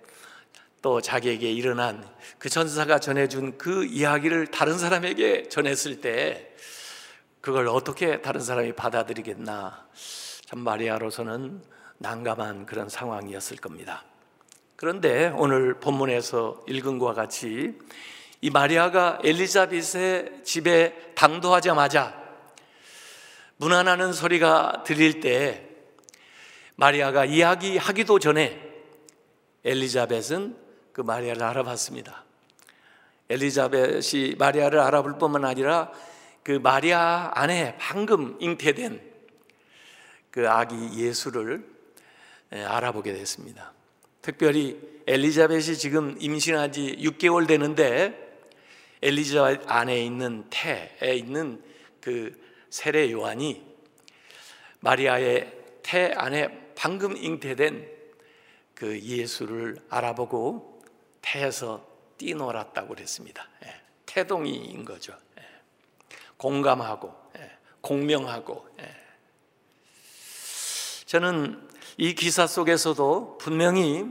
또 0.83 0.99
자기에게 0.99 1.49
일어난 1.49 2.05
그 2.37 2.49
천사가 2.49 2.99
전해준 2.99 3.57
그 3.57 3.85
이야기를 3.85 4.47
다른 4.47 4.77
사람에게 4.77 5.47
전했을 5.47 6.01
때 6.01 6.53
그걸 7.39 7.69
어떻게 7.69 8.21
다른 8.21 8.41
사람이 8.41 8.73
받아들이겠나 8.73 9.87
참 10.45 10.59
마리아로서는 10.59 11.63
난감한 11.99 12.65
그런 12.65 12.89
상황이었을 12.89 13.57
겁니다. 13.57 14.03
그런데 14.75 15.33
오늘 15.37 15.79
본문에서 15.79 16.65
읽은 16.67 16.99
것과 16.99 17.13
같이 17.13 17.79
이 18.41 18.49
마리아가 18.49 19.19
엘리자벳의 19.23 20.41
집에 20.43 21.13
당도하자마자 21.15 22.21
문 23.55 23.71
안하는 23.71 24.11
소리가 24.11 24.83
들릴 24.85 25.21
때 25.21 25.65
마리아가 26.75 27.23
이야기하기도 27.23 28.19
전에 28.19 28.61
엘리자벳은 29.63 30.62
그 30.93 31.01
마리아를 31.01 31.41
알아봤습니다. 31.43 32.23
엘리자벳이 33.29 34.35
마리아를 34.37 34.79
알아볼 34.79 35.17
뿐만 35.17 35.43
아니라 35.43 35.91
그 36.43 36.51
마리아 36.51 37.31
안에 37.33 37.75
방금 37.79 38.37
잉태된 38.39 39.01
그 40.29 40.49
아기 40.49 41.03
예수를 41.03 41.67
알아보게 42.51 43.11
됐습니다. 43.13 43.73
특별히 44.21 44.79
엘리자벳이 45.07 45.75
지금 45.77 46.15
임신한 46.19 46.71
지 46.71 46.95
6개월 46.99 47.47
되는데 47.47 48.39
엘리자벳 49.01 49.61
안에 49.65 50.05
있는 50.05 50.45
태에 50.49 51.15
있는 51.15 51.61
그 52.01 52.39
세례 52.69 53.11
요한이 53.11 53.65
마리아의 54.79 55.51
태 55.81 56.13
안에 56.15 56.73
방금 56.75 57.17
잉태된 57.17 57.89
그 58.75 58.99
예수를 58.99 59.77
알아보고 59.89 60.72
태에서 61.33 61.83
뛰놀았다고 62.19 62.89
그랬습니다. 62.89 63.47
예, 63.65 63.73
태동이인 64.05 64.85
거죠. 64.85 65.17
예, 65.39 65.43
공감하고 66.37 67.11
예, 67.39 67.51
공명하고 67.81 68.69
저는 71.07 71.67
이 71.97 72.13
기사 72.13 72.45
속에서도 72.45 73.39
분명히 73.39 74.05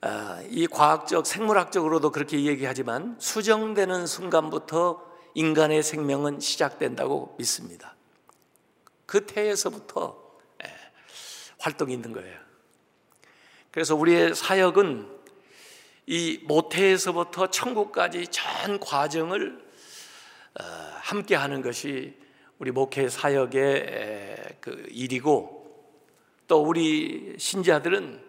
아, 0.00 0.42
이 0.48 0.66
과학적 0.66 1.26
생물학적으로도 1.26 2.12
그렇게 2.12 2.44
얘기하지만 2.44 3.16
수정되는 3.18 4.06
순간부터 4.06 5.06
인간의 5.34 5.82
생명은 5.82 6.40
시작된다고 6.40 7.34
믿습니다. 7.38 7.94
그 9.04 9.26
태에서부터 9.26 10.28
활동이 11.58 11.92
있는 11.92 12.12
거예요. 12.12 12.38
그래서 13.70 13.94
우리의 13.94 14.34
사역은 14.34 15.17
이 16.10 16.40
모태에서부터 16.44 17.48
천국까지 17.48 18.28
전 18.28 18.80
과정을 18.80 19.62
어, 20.58 20.64
함께 21.02 21.34
하는 21.34 21.60
것이 21.60 22.18
우리 22.58 22.70
목회 22.70 23.10
사역의 23.10 24.56
그 24.62 24.86
일이고 24.88 25.92
또 26.46 26.62
우리 26.62 27.34
신자들은 27.38 28.24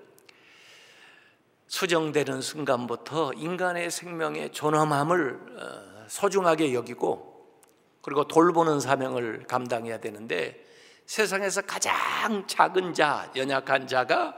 수정되는 1.67 2.41
순간부터 2.41 3.31
인간의 3.37 3.89
생명의 3.91 4.51
존엄함을 4.51 5.39
어, 5.57 6.05
소중하게 6.09 6.73
여기고 6.73 7.63
그리고 8.01 8.27
돌보는 8.27 8.81
사명을 8.81 9.45
감당해야 9.47 10.01
되는데 10.01 10.65
세상에서 11.05 11.61
가장 11.61 12.45
작은 12.45 12.93
자, 12.93 13.31
연약한 13.37 13.87
자가 13.87 14.35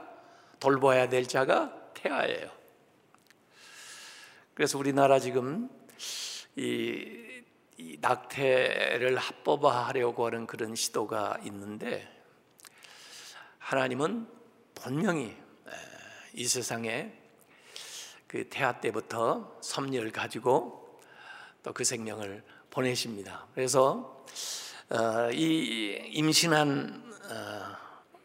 돌봐야 0.60 1.08
될 1.08 1.26
자가 1.26 1.72
태아예요. 1.94 2.61
그래서 4.54 4.78
우리나라 4.78 5.18
지금 5.18 5.70
이, 6.56 7.42
이 7.78 7.98
낙태를 8.00 9.16
합법화하려고 9.16 10.26
하는 10.26 10.46
그런 10.46 10.74
시도가 10.74 11.38
있는데 11.44 12.08
하나님은 13.58 14.28
분명히 14.74 15.36
이 16.34 16.46
세상에 16.46 17.12
그 18.26 18.48
태아 18.48 18.80
때부터 18.80 19.58
섭리를 19.60 20.10
가지고 20.10 20.82
또 21.62 21.72
그 21.72 21.84
생명을 21.84 22.42
보내십니다. 22.70 23.46
그래서 23.54 24.24
어, 24.90 25.30
이 25.32 26.10
임신한 26.10 27.12
어, 27.30 27.76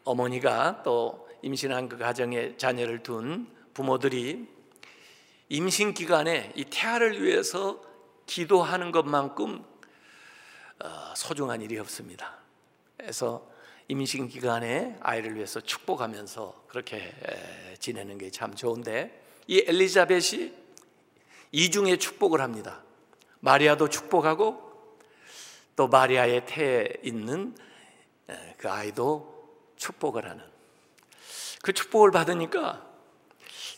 어머니가 0.04 0.82
또 0.82 1.28
임신한 1.42 1.88
그 1.88 1.96
가정에 1.98 2.56
자녀를 2.56 3.02
둔 3.02 3.46
부모들이 3.74 4.57
임신 5.48 5.94
기간에 5.94 6.52
이 6.54 6.64
태아를 6.64 7.22
위해서 7.22 7.82
기도하는 8.26 8.92
것만큼 8.92 9.64
어, 10.80 11.14
소중한 11.16 11.62
일이 11.62 11.78
없습니다. 11.78 12.38
그래서 12.96 13.48
임신 13.88 14.28
기간에 14.28 14.98
아이를 15.00 15.34
위해서 15.34 15.60
축복하면서 15.60 16.66
그렇게 16.68 17.14
지내는 17.80 18.18
게 18.18 18.30
참 18.30 18.54
좋은데 18.54 19.24
이 19.46 19.64
엘리자벳이 19.66 20.52
이중에 21.52 21.96
축복을 21.96 22.42
합니다. 22.42 22.82
마리아도 23.40 23.88
축복하고 23.88 24.98
또 25.74 25.88
마리아의 25.88 26.44
태에 26.44 26.88
있는 27.02 27.56
그 28.58 28.68
아이도 28.68 29.56
축복을 29.76 30.28
하는 30.28 30.44
그 31.62 31.72
축복을 31.72 32.10
받으니까 32.10 32.86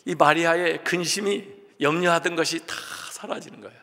이 0.07 0.17
마리아의 0.17 0.83
근심이 0.83 1.60
염려하던 1.81 2.37
것이 2.37 2.67
다 2.67 2.75
사라지는 3.13 3.61
거예요. 3.61 3.79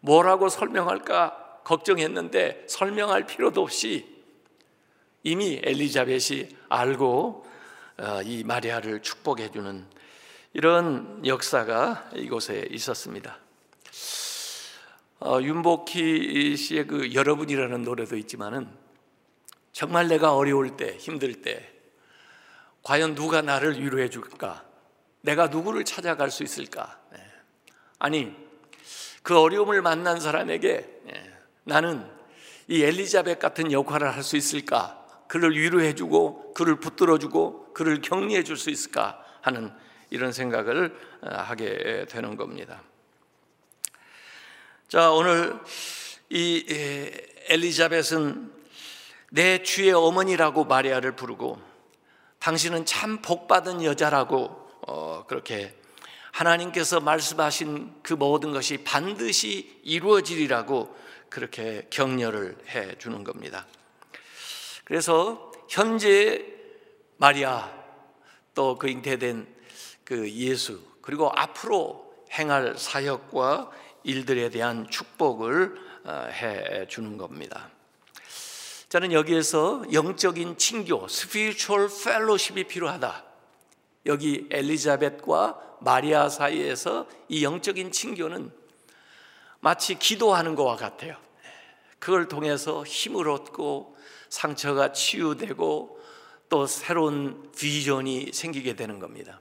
뭐라고 0.00 0.48
설명할까 0.48 1.62
걱정했는데 1.64 2.66
설명할 2.68 3.26
필요도 3.26 3.62
없이 3.62 4.18
이미 5.22 5.60
엘리자벳이 5.62 6.56
알고 6.68 7.46
어, 7.98 8.22
이 8.22 8.44
마리아를 8.44 9.02
축복해 9.02 9.50
주는 9.50 9.84
이런 10.52 11.26
역사가 11.26 12.10
이곳에 12.14 12.66
있었습니다. 12.70 13.38
어, 15.20 15.40
윤복희 15.42 16.56
씨의 16.56 16.86
그 16.86 17.12
여러분이라는 17.12 17.82
노래도 17.82 18.16
있지만은 18.16 18.68
정말 19.72 20.08
내가 20.08 20.34
어려울 20.34 20.76
때, 20.76 20.96
힘들 20.96 21.42
때, 21.42 21.72
과연 22.82 23.14
누가 23.14 23.42
나를 23.42 23.80
위로해 23.80 24.08
줄까? 24.08 24.64
내가 25.20 25.48
누구를 25.48 25.84
찾아갈 25.84 26.30
수 26.30 26.44
있을까? 26.44 26.98
네. 27.12 27.18
아니, 27.98 28.34
그 29.22 29.38
어려움을 29.38 29.82
만난 29.82 30.20
사람에게 30.20 31.00
네. 31.04 31.32
나는 31.64 32.08
이 32.68 32.82
엘리자벳 32.82 33.38
같은 33.38 33.72
역할을 33.72 34.14
할 34.14 34.22
수 34.22 34.36
있을까? 34.36 35.06
그를 35.26 35.56
위로해 35.56 35.94
주고, 35.94 36.52
그를 36.54 36.76
붙들어 36.80 37.18
주고, 37.18 37.72
그를 37.74 38.00
격리해 38.00 38.44
줄 38.44 38.56
수 38.56 38.70
있을까? 38.70 39.22
하는 39.40 39.72
이런 40.10 40.32
생각을 40.32 40.96
어, 41.22 41.28
하게 41.30 42.06
되는 42.08 42.36
겁니다. 42.36 42.82
자, 44.88 45.10
오늘 45.10 45.58
이 46.30 46.64
엘리자벳은 47.48 48.52
내 49.30 49.62
주의 49.62 49.92
어머니라고 49.92 50.64
마리아를 50.64 51.14
부르고 51.14 51.60
당신은 52.38 52.86
참 52.86 53.20
복받은 53.20 53.84
여자라고 53.84 54.68
어, 54.86 55.24
그렇게 55.26 55.77
하나님께서 56.38 57.00
말씀하신 57.00 57.94
그 58.04 58.14
모든 58.14 58.52
것이 58.52 58.78
반드시 58.84 59.80
이루어지리라고 59.82 60.94
그렇게 61.28 61.86
격려를 61.90 62.56
해 62.68 62.96
주는 62.98 63.24
겁니다. 63.24 63.66
그래서 64.84 65.50
현재 65.68 66.46
마리아 67.16 67.68
또 68.54 68.78
그 68.78 68.88
잉태된 68.88 69.46
그 70.04 70.30
예수 70.30 70.80
그리고 71.02 71.28
앞으로 71.34 72.14
행할 72.32 72.76
사역과 72.78 73.70
일들에 74.04 74.48
대한 74.50 74.88
축복을 74.88 75.88
어, 76.04 76.28
해 76.30 76.86
주는 76.86 77.18
겁니다. 77.18 77.68
저는 78.88 79.12
여기에서 79.12 79.82
영적인 79.92 80.56
친교, 80.56 81.06
spiritual 81.10 81.90
fellowship이 81.90 82.64
필요하다. 82.64 83.27
여기 84.08 84.48
엘리자벳과 84.50 85.76
마리아 85.80 86.28
사이에서 86.28 87.06
이 87.28 87.44
영적인 87.44 87.92
친교는 87.92 88.50
마치 89.60 89.98
기도하는 89.98 90.54
것과 90.54 90.76
같아요. 90.76 91.16
그걸 91.98 92.26
통해서 92.26 92.84
힘을 92.84 93.28
얻고 93.28 93.96
상처가 94.28 94.92
치유되고 94.92 95.98
또 96.48 96.66
새로운 96.66 97.50
비전이 97.56 98.30
생기게 98.32 98.74
되는 98.74 98.98
겁니다. 98.98 99.40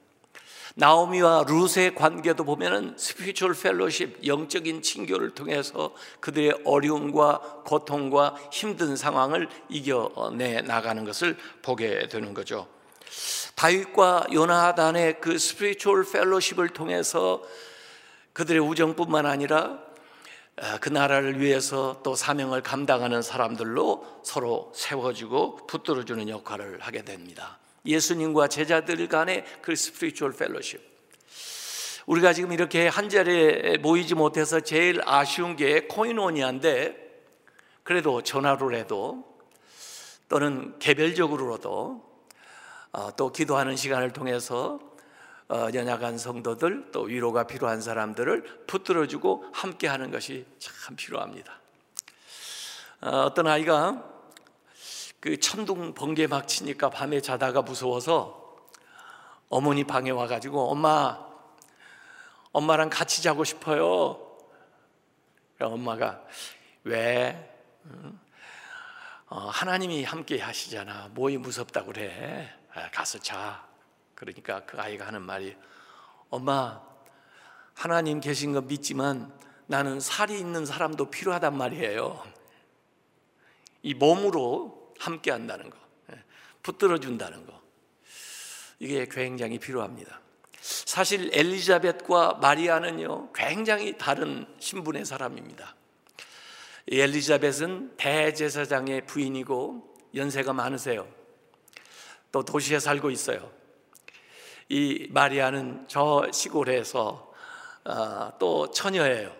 나오미와 0.76 1.46
룻의 1.48 1.96
관계도 1.96 2.44
보면은 2.44 2.96
spiritual 2.98 3.54
fellowship 3.54 4.28
영적인 4.28 4.84
친교를 4.84 5.32
통해서 5.32 5.96
그들의 6.20 6.62
어려움과 6.66 7.64
고통과 7.66 8.36
힘든 8.52 8.96
상황을 8.96 9.50
이겨내 9.70 10.62
나가는 10.62 11.04
것을 11.04 11.36
보게 11.64 12.08
되는 12.10 12.34
거죠. 12.36 12.68
다윗과 13.58 14.28
요나단의 14.32 15.20
그 15.20 15.40
spiritual 15.40 16.06
fellowship을 16.12 16.70
통해서 16.70 17.42
그들의 18.34 18.62
우정뿐만 18.62 19.26
아니라 19.26 19.80
아, 20.58 20.78
그 20.80 20.90
나라를 20.90 21.40
위해서 21.40 22.00
또 22.04 22.16
사명을 22.16 22.62
감당하는 22.62 23.24
사람들로 23.24 24.22
서로 24.24 24.72
세워주고 24.76 25.68
붙들어주는 25.68 26.30
역할을 26.30 26.82
하게 26.82 27.04
됩니다. 27.04 27.58
예수님과 27.84 28.48
제자들 28.48 29.08
간의 29.08 29.44
그 29.64 29.76
spiritual 29.76 30.34
fellowship. 30.34 30.80
우리가 32.06 32.34
지금 32.34 32.52
이렇게 32.52 32.88
한 32.88 33.10
자리에 33.10 33.78
모이지 33.78 34.14
못해서 34.14 34.60
제일 34.60 35.02
아쉬운 35.04 35.56
게 35.56 35.88
코이노니아인데 35.88 36.96
그래도 37.82 38.22
전화로라도 38.22 39.26
또는 40.30 40.78
개별적으로도 40.78 42.04
어, 42.04 42.07
또 43.16 43.32
기도하는 43.32 43.76
시간을 43.76 44.14
통해서 44.14 44.80
어, 45.50 45.70
연약한 45.74 46.18
성도들 46.18 46.92
또 46.92 47.04
위로가 47.04 47.48
필요한 47.48 47.80
사람들을 47.80 48.66
붙들어주고 48.68 49.46
함께하는 49.54 50.12
것이 50.12 50.46
참 50.60 50.98
필요합니다. 50.98 51.62
어, 53.02 53.10
어떤 53.22 53.48
아이가 53.48 54.04
그 55.22 55.40
천둥 55.40 55.94
번개 55.94 56.28
막 56.28 56.48
치니까 56.48 56.90
밤에 56.90 57.22
자다가 57.22 57.62
무서워서 57.62 58.58
어머니 59.48 59.86
방에 59.86 60.10
와가지고 60.10 60.70
엄마 60.70 61.26
엄마랑 62.52 62.90
같이 62.90 63.24
자고 63.24 63.46
싶어요. 63.46 64.20
엄마가 65.60 66.24
왜 66.84 67.54
어, 69.28 69.40
하나님이 69.48 70.04
함께 70.04 70.42
하시잖아. 70.42 71.10
뭐이 71.14 71.38
무섭다고 71.38 71.94
그래. 71.94 72.57
아, 72.78 72.92
가서 72.92 73.18
자. 73.18 73.68
그러니까 74.14 74.64
그 74.66 74.80
아이가 74.80 75.08
하는 75.08 75.24
말이 75.24 75.56
엄마 76.30 76.82
하나님 77.74 78.20
계신 78.20 78.54
거 78.54 78.62
믿지만 78.62 79.34
나는 79.66 80.00
살이 80.00 80.40
있는 80.40 80.66
사람도 80.66 81.10
필요하단 81.10 81.58
말이에요. 81.58 82.24
이 83.82 83.94
몸으로 83.94 84.94
함께 85.00 85.32
한다는 85.32 85.70
거, 85.70 85.78
예, 86.12 86.24
붙들어 86.62 87.00
준다는 87.00 87.46
거. 87.46 87.62
이게 88.80 89.08
굉장히 89.10 89.60
필요합니다. 89.60 90.22
사실 90.62 91.30
엘리자벳과 91.34 92.36
마리아는요, 92.36 93.34
굉장히 93.34 93.98
다른 93.98 94.46
신분의 94.60 95.06
사람입니다. 95.06 95.76
엘리자벳은 96.90 97.98
대제사장의 97.98 99.06
부인이고 99.06 99.98
연세가 100.16 100.54
많으세요. 100.54 101.17
또 102.32 102.44
도시에 102.44 102.80
살고 102.80 103.10
있어요. 103.12 103.52
이 104.70 105.08
마리아는 105.12 105.86
저 105.88 106.28
시골에서 106.32 107.34
어, 107.86 108.34
또 108.38 108.70
처녀예요. 108.72 109.32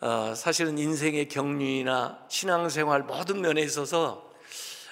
어, 0.00 0.34
사실은 0.34 0.78
인생의 0.78 1.28
경륜이나 1.28 2.18
신앙생활 2.28 3.04
모든 3.04 3.40
면에 3.40 3.62
있어서 3.62 4.30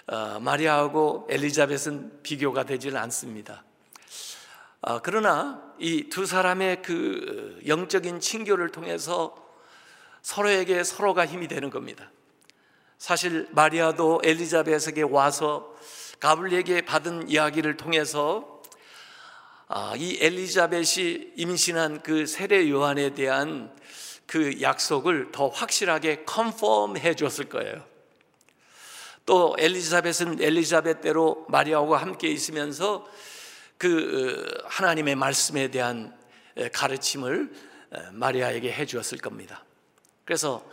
어, 0.07 0.39
마리아하고 0.41 1.27
엘리자벳은 1.29 2.23
비교가 2.23 2.65
되지는 2.65 2.97
않습니다. 2.97 3.65
어, 4.81 5.01
그러나 5.03 5.63
이 5.79 6.09
두 6.09 6.27
사람의 6.27 6.83
그 6.83 7.61
영적인 7.67 8.21
친교를 8.21 8.71
통해서 8.71 9.35
서로에게 10.23 10.85
서로가 10.85 11.27
힘이 11.27 11.49
되는 11.49 11.71
겁니다. 11.71 12.11
사실 12.99 13.49
마리아도 13.51 14.21
엘리자벳에게 14.23 15.03
와서 15.03 15.75
가블리에게 16.23 16.83
받은 16.83 17.29
이야기를 17.31 17.77
통해서 17.77 18.63
아, 19.67 19.95
이 19.97 20.19
엘리자벳이 20.21 21.33
임신한 21.35 22.05
그 22.05 22.27
세례 22.27 22.71
요한에 22.71 23.13
대한 23.13 23.77
그 24.27 24.61
약속을 24.61 25.33
더 25.33 25.49
확실하게 25.49 26.23
컨펌해 26.25 27.17
줬을 27.17 27.49
거예요. 27.49 27.85
또 29.27 29.57
엘리자벳은 29.59 30.41
엘리자벳대로 30.41 31.47
마리아와 31.49 32.01
함께 32.01 32.29
있으면서 32.29 33.05
그 33.77 34.63
어, 34.63 34.69
하나님의 34.69 35.17
말씀에 35.17 35.73
대한 35.73 36.17
가르침을 36.73 37.53
마리아에게 38.13 38.71
해 38.71 38.87
주었을 38.87 39.19
겁니다. 39.19 39.65
그래서 40.25 40.65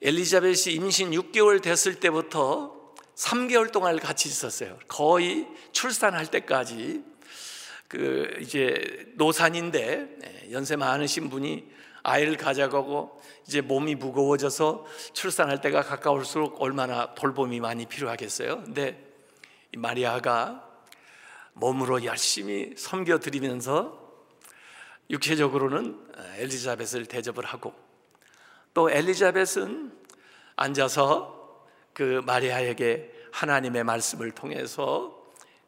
엘리자벳이 0.00 0.74
임신 0.74 1.10
6개월 1.10 1.60
됐을 1.60 2.00
때부터 2.00 2.77
3개월 3.18 3.72
동안 3.72 3.98
같이 3.98 4.28
있었어요. 4.28 4.78
거의 4.86 5.48
출산할 5.72 6.28
때까지 6.28 7.02
그 7.88 8.36
이제 8.40 9.12
노산인데 9.16 10.50
연세 10.52 10.76
많으신 10.76 11.28
분이 11.28 11.68
아이를 12.04 12.36
가져가고 12.36 13.20
이제 13.46 13.60
몸이 13.60 13.96
무거워져서 13.96 14.86
출산할 15.14 15.60
때가 15.60 15.82
가까울수록 15.82 16.62
얼마나 16.62 17.12
돌봄이 17.14 17.58
많이 17.58 17.86
필요하겠어요. 17.86 18.62
근데 18.62 19.04
마리아가 19.76 20.64
몸으로 21.54 22.04
열심히 22.04 22.72
섬겨 22.76 23.18
드리면서 23.18 23.98
육체적으로는 25.10 25.98
엘리자벳을 26.36 27.06
대접을 27.06 27.44
하고 27.44 27.74
또 28.74 28.90
엘리자벳은 28.90 29.92
앉아서 30.54 31.37
그 31.98 32.22
마리아에게 32.24 33.12
하나님의 33.32 33.82
말씀을 33.82 34.30
통해서 34.30 35.20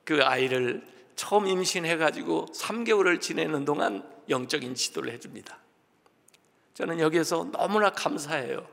그 0.04 0.22
아이를 0.22 0.86
처음 1.16 1.48
임신해 1.48 1.96
가지고 1.96 2.46
3개월을 2.54 3.20
지내는 3.20 3.64
동안 3.64 4.08
영적인 4.28 4.76
지도를 4.76 5.12
해 5.12 5.18
줍니다. 5.18 5.58
저는 6.74 7.00
여기에서 7.00 7.50
너무나 7.50 7.90
감사해요. 7.90 8.64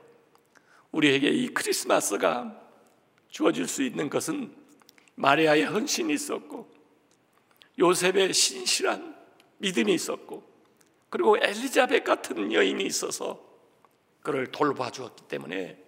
우리에게 0.91 1.29
이 1.29 1.47
크리스마스가 1.47 2.61
주어질 3.29 3.67
수 3.67 3.81
있는 3.81 4.11
것은 4.11 4.55
마리아의 5.15 5.63
헌신이 5.63 6.13
있었고 6.13 6.71
요셉의 7.79 8.33
신실한 8.33 9.15
믿음이 9.57 9.95
있었고 9.95 10.43
그리고 11.09 11.37
엘리자벳 11.37 12.03
같은 12.03 12.53
여인이 12.53 12.85
있어서 12.85 13.43
그를 14.21 14.51
돌봐 14.51 14.91
주었기 14.91 15.23
때문에 15.27 15.86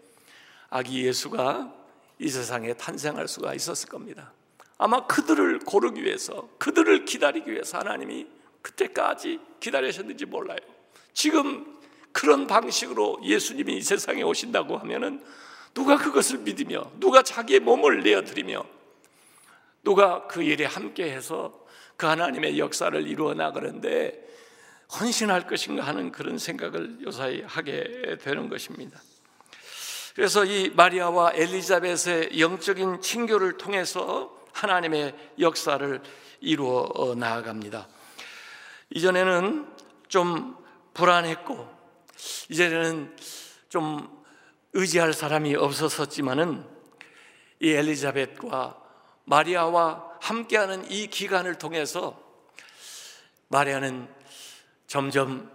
아기 0.69 1.05
예수가 1.05 1.73
이 2.19 2.27
세상에 2.27 2.73
탄생할 2.73 3.27
수가 3.27 3.53
있었을 3.53 3.89
겁니다. 3.89 4.33
아마 4.77 5.05
그들을 5.05 5.59
고르기 5.59 6.03
위해서, 6.03 6.49
그들을 6.57 7.05
기다리기 7.05 7.51
위해서 7.51 7.79
하나님이 7.79 8.27
그때까지 8.61 9.39
기다리셨는지 9.59 10.25
몰라요. 10.25 10.59
지금 11.13 11.77
그런 12.11 12.47
방식으로 12.47 13.19
예수님이 13.23 13.77
이 13.77 13.81
세상에 13.81 14.21
오신다고 14.23 14.77
하면은 14.77 15.23
누가 15.73 15.97
그것을 15.97 16.39
믿으며, 16.39 16.91
누가 16.99 17.23
자기의 17.23 17.59
몸을 17.61 18.03
내어드리며, 18.03 18.65
누가 19.83 20.27
그 20.27 20.43
일에 20.43 20.65
함께해서 20.65 21.65
그 21.95 22.05
하나님의 22.05 22.59
역사를 22.59 23.07
이루어 23.07 23.33
나가는데 23.33 24.27
헌신할 24.99 25.47
것인가 25.47 25.83
하는 25.83 26.11
그런 26.11 26.37
생각을 26.37 27.01
요사이 27.01 27.41
하게 27.41 28.17
되는 28.21 28.49
것입니다. 28.49 28.99
그래서 30.19 30.43
이 30.43 30.69
마리아와 30.71 31.31
엘리자벳의 31.33 32.41
영적인 32.41 32.99
친교를 32.99 33.57
통해서 33.57 34.37
하나님의 34.51 35.15
역사를 35.39 36.01
이루어 36.41 37.15
나아갑니다. 37.15 37.87
이전에는 38.89 39.65
좀 40.09 40.57
불안했고, 40.93 41.73
이제는 42.49 43.15
좀 43.69 44.25
의지할 44.73 45.13
사람이 45.13 45.55
없었었지만은 45.55 46.65
이 47.61 47.71
엘리자벳과 47.71 48.77
마리아와 49.23 50.17
함께하는 50.19 50.91
이 50.91 51.07
기간을 51.07 51.55
통해서 51.55 52.21
마리아는 53.47 54.13
점점 54.85 55.49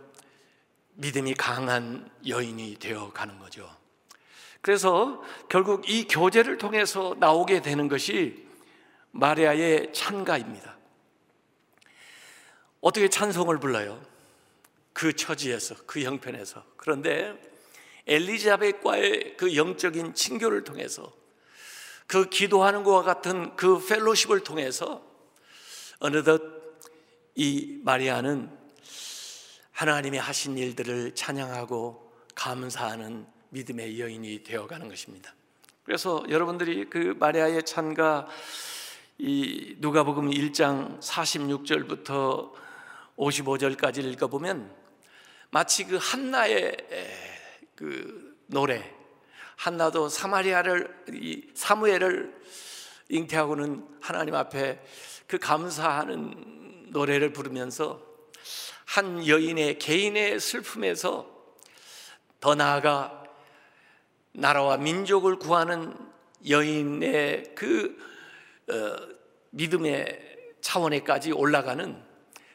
믿음이 0.95 1.35
강한 1.35 2.11
여인이 2.27 2.77
되어 2.77 3.13
가는 3.13 3.39
거죠. 3.39 3.84
그래서 4.65 5.23
결국 5.51 5.91
이 5.91 6.07
교제를 6.09 6.57
통해서 6.57 7.15
나오게 7.21 7.61
되는 7.61 7.87
것이 7.87 8.47
마리아의 9.11 9.93
찬가입니다. 9.93 10.79
어떻게 12.81 13.09
찬송을 13.09 13.61
불러요? 13.61 14.01
그 14.95 15.13
처지에서, 15.13 15.75
그 15.85 16.01
형편에서. 16.01 16.65
그런데 16.79 17.35
엘리자벳과의 18.07 19.37
그 19.37 19.55
영적인 19.55 20.15
친교를 20.15 20.65
통해서 20.65 21.13
그 22.07 22.31
기도하는 22.31 22.85
것과 22.85 23.03
같은 23.03 23.55
그 23.57 23.85
펠로십을 23.85 24.45
통해서 24.45 25.05
어느덧 25.99 26.41
이 27.35 27.81
마리아는 27.83 28.51
하나님이 29.73 30.17
하신 30.17 30.57
일들을 30.57 31.15
찬양하고 31.15 32.15
감사하는 32.35 33.34
믿음의 33.55 34.01
여인이 34.01 34.43
되어가는 34.43 34.89
것입니다. 34.89 35.33
그래서 35.85 36.25
여러분들이 36.29 36.91
그 36.91 37.15
마리아의 37.19 37.63
찬가 37.65 38.27
이 39.17 39.77
누가복음 39.79 40.31
1장 40.31 41.01
46절부터 41.01 42.53
55절까지 43.17 44.05
읽어보면 44.05 44.75
마치 45.51 45.85
그 45.85 45.99
한나의 46.01 46.77
그 47.77 48.37
노래 48.47 48.93
한나도 49.55 50.09
사마리아를 50.09 51.05
이 51.13 51.49
사무엘을 51.55 52.35
잉태하고는 53.09 53.87
하나님 54.01 54.35
앞에 54.35 54.83
그 55.29 55.39
감사하는 55.39 56.89
노래를 56.89 57.33
부르면서 57.33 58.03
한 58.85 59.25
여인의 59.27 59.79
개인의 59.79 60.41
슬픔에서 60.41 61.33
더 62.41 62.57
나아가 62.57 63.24
나라와 64.37 64.77
민족을 64.77 65.37
구하는 65.37 65.97
여인의 66.49 67.55
그 67.55 67.97
어, 68.69 69.15
믿음의 69.51 70.55
차원에까지 70.61 71.31
올라가는 71.31 72.03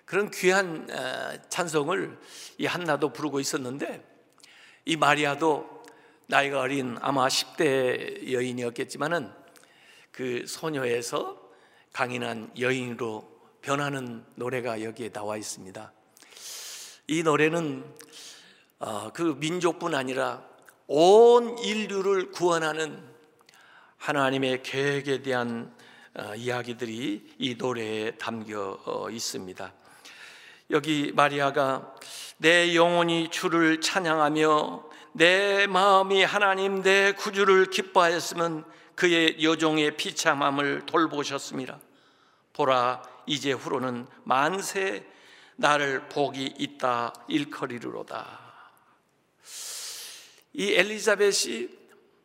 그런 0.03 0.29
귀한 0.31 0.89
어, 0.91 1.49
찬송을 1.49 2.19
이 2.57 2.65
한나도 2.65 3.13
부르고 3.13 3.39
있었는데 3.39 4.05
이 4.85 4.97
마리아도 4.97 5.83
나이가 6.27 6.59
어린 6.59 6.97
아마 6.99 7.27
10대 7.27 8.29
여인이었겠지만은 8.29 9.31
그 10.11 10.45
소녀에서 10.47 11.39
강인한 11.93 12.51
여인으로 12.59 13.39
변하는 13.61 14.25
노래가 14.35 14.83
여기에 14.83 15.09
나와 15.09 15.37
있습니다. 15.37 15.93
이 17.07 17.23
노래는 17.23 17.85
어, 18.79 19.11
그 19.13 19.37
민족뿐 19.39 19.95
아니라 19.95 20.49
온 20.91 21.55
인류를 21.59 22.31
구원하는 22.31 22.99
하나님의 23.97 24.63
계획에 24.63 25.21
대한 25.21 25.71
어, 26.15 26.33
이야기들이 26.33 27.35
이 27.37 27.55
노래에 27.59 28.11
담겨 28.17 28.79
어, 28.85 29.07
있습니다. 29.07 29.71
여기 30.71 31.11
마리아가 31.13 31.93
내 32.37 32.75
영혼이 32.75 33.29
주를 33.29 33.81
찬양하며 33.81 34.83
내 35.13 35.67
마음이 35.67 36.23
하나님 36.23 36.81
내 36.81 37.11
구주를 37.11 37.67
기뻐하였으면 37.67 38.65
그의 38.95 39.43
여종의 39.43 39.95
비참함을 39.95 40.87
돌보셨습니다. 40.87 41.77
보라 42.53 43.03
이제 43.27 43.51
후로는 43.51 44.07
만세 44.23 45.05
나를 45.55 46.09
복이 46.09 46.55
있다 46.57 47.13
일컬이로다. 47.27 48.48
이 50.53 50.73
엘리자벳이 50.73 51.69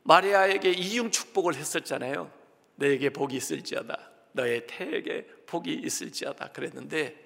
마리아에게 0.03 0.71
이중 0.71 1.11
축복을 1.11 1.55
했었잖아요. 1.55 2.31
너에게 2.77 3.11
복이 3.11 3.37
있을지어다. 3.37 4.11
너의 4.33 4.67
태에게 4.67 5.27
복이 5.47 5.73
있을지어다. 5.73 6.53
그랬는데 6.53 7.17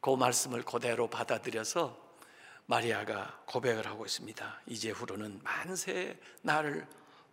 그 0.00 0.10
말씀을 0.10 0.62
그대로 0.62 1.08
받아들여서 1.08 2.04
마리아가 2.66 3.40
고백을 3.46 3.86
하고 3.86 4.04
있습니다. 4.06 4.60
이제 4.66 4.90
후로는 4.90 5.40
만세 5.42 6.18
나를 6.42 6.86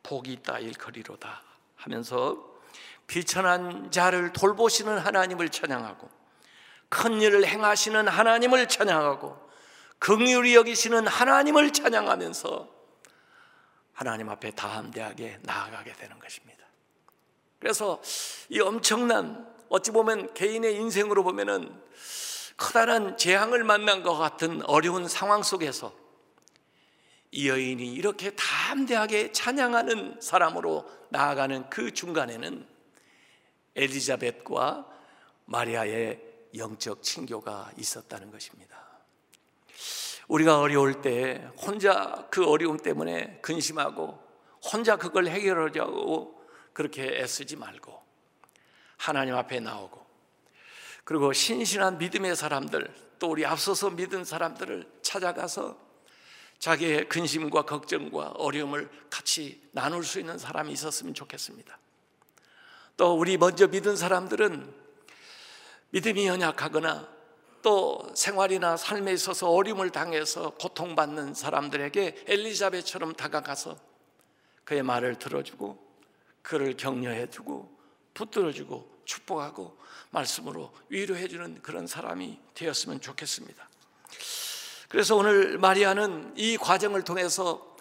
복이 0.03 0.33
있다 0.33 0.59
일거리로다 0.59 1.43
하면서 1.75 2.51
비천한 3.07 3.91
자를 3.91 4.33
돌보시는 4.33 4.97
하나님을 4.97 5.49
찬양하고 5.49 6.09
큰 6.89 7.21
일을 7.21 7.45
행하시는 7.45 8.07
하나님을 8.07 8.67
찬양하고 8.67 9.50
긍휼히 10.01 10.55
여기시는 10.55 11.05
하나님을 11.05 11.73
찬양하면서 11.73 12.67
하나님 13.93 14.29
앞에 14.29 14.49
다함대하게 14.49 15.37
나아가게 15.43 15.93
되는 15.93 16.17
것입니다. 16.17 16.65
그래서 17.59 18.01
이 18.49 18.59
엄청난 18.59 19.47
어찌 19.69 19.91
보면 19.91 20.33
개인의 20.33 20.75
인생으로 20.75 21.23
보면은 21.23 21.79
커다란 22.57 23.15
재앙을 23.15 23.63
만난 23.63 24.01
것 24.01 24.17
같은 24.17 24.65
어려운 24.65 25.07
상황 25.07 25.43
속에서 25.43 25.93
이 27.29 27.47
여인이 27.47 27.85
이렇게 27.93 28.31
담대하게 28.31 29.33
찬양하는 29.33 30.19
사람으로 30.19 30.89
나아가는 31.09 31.69
그 31.69 31.93
중간에는 31.93 32.67
엘리자벳과 33.75 34.87
마리아의 35.45 36.23
영적 36.55 37.03
친교가 37.03 37.71
있었다는 37.77 38.31
것입니다. 38.31 38.90
우리가 40.31 40.61
어려울 40.61 41.01
때 41.01 41.45
혼자 41.57 42.25
그 42.31 42.45
어려움 42.47 42.77
때문에 42.77 43.39
근심하고 43.41 44.17
혼자 44.63 44.95
그걸 44.95 45.27
해결하려고 45.27 46.41
그렇게 46.71 47.19
애쓰지 47.19 47.57
말고 47.57 48.01
하나님 48.95 49.35
앞에 49.35 49.59
나오고 49.59 50.05
그리고 51.03 51.33
신신한 51.33 51.97
믿음의 51.97 52.37
사람들 52.37 52.93
또 53.19 53.29
우리 53.29 53.45
앞서서 53.45 53.89
믿은 53.89 54.23
사람들을 54.23 54.89
찾아가서 55.01 55.77
자기의 56.59 57.09
근심과 57.09 57.63
걱정과 57.63 58.35
어려움을 58.37 58.89
같이 59.09 59.61
나눌 59.71 60.05
수 60.05 60.21
있는 60.21 60.37
사람이 60.37 60.71
있었으면 60.71 61.13
좋겠습니다. 61.13 61.77
또 62.95 63.17
우리 63.17 63.35
먼저 63.35 63.67
믿은 63.67 63.97
사람들은 63.97 64.73
믿음이 65.89 66.25
연약하거나 66.25 67.20
또 67.61 68.09
생활이나 68.15 68.77
삶에 68.77 69.13
있어서 69.13 69.49
어려움을 69.49 69.89
당해서 69.91 70.51
고통받는 70.51 71.33
사람들에게 71.33 72.25
엘리자벳처럼 72.27 73.13
다가가서 73.13 73.77
그의 74.63 74.83
말을 74.83 75.19
들어주고 75.19 75.77
그를 76.41 76.75
격려해주고 76.75 77.77
붙들어주고 78.13 79.01
축복하고 79.05 79.77
말씀으로 80.11 80.71
위로해주는 80.89 81.61
그런 81.61 81.87
사람이 81.87 82.39
되었으면 82.53 83.01
좋겠습니다. 83.01 83.69
그래서 84.89 85.15
오늘 85.15 85.57
마리아는 85.57 86.33
이 86.35 86.57
과정을 86.57 87.03
통해서 87.03 87.75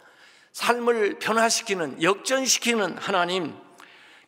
삶을 0.52 1.18
변화시키는 1.18 2.02
역전시키는 2.02 2.98
하나님 2.98 3.56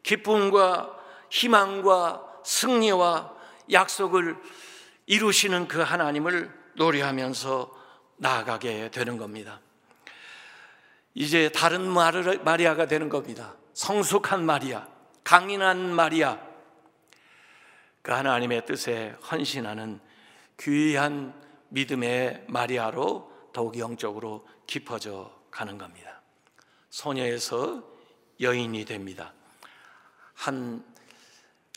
기쁨과 0.02 0.98
희망과 1.30 2.40
승리와 2.44 3.32
약속을 3.70 4.36
이루시는 5.06 5.68
그 5.68 5.80
하나님을 5.80 6.52
노래하면서 6.74 7.82
나아가게 8.16 8.90
되는 8.90 9.16
겁니다. 9.16 9.60
이제 11.14 11.50
다른 11.50 11.86
마리아가 11.88 12.86
되는 12.86 13.08
겁니다. 13.08 13.54
성숙한 13.74 14.44
마리아, 14.44 14.86
강인한 15.24 15.94
마리아, 15.94 16.38
그 18.02 18.12
하나님의 18.12 18.66
뜻에 18.66 19.14
헌신하는 19.30 20.00
귀한 20.58 21.34
믿음의 21.68 22.44
마리아로 22.48 23.30
더욱 23.52 23.78
영적으로 23.78 24.46
깊어져 24.66 25.32
가는 25.50 25.78
겁니다. 25.78 26.20
소녀에서 26.90 27.82
여인이 28.40 28.84
됩니다. 28.84 29.32
한 30.34 30.84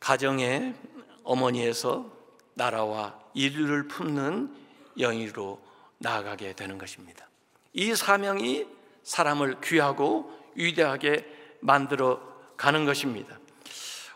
가정의 0.01 0.75
어머니에서 1.23 2.14
나라와 2.55 3.19
인류를 3.33 3.87
품는 3.87 4.55
여인으로 4.99 5.61
나아가게 5.99 6.53
되는 6.53 6.77
것입니다. 6.77 7.29
이 7.73 7.93
사명이 7.95 8.67
사람을 9.03 9.61
귀하고 9.61 10.31
위대하게 10.55 11.25
만들어 11.59 12.19
가는 12.57 12.85
것입니다. 12.85 13.37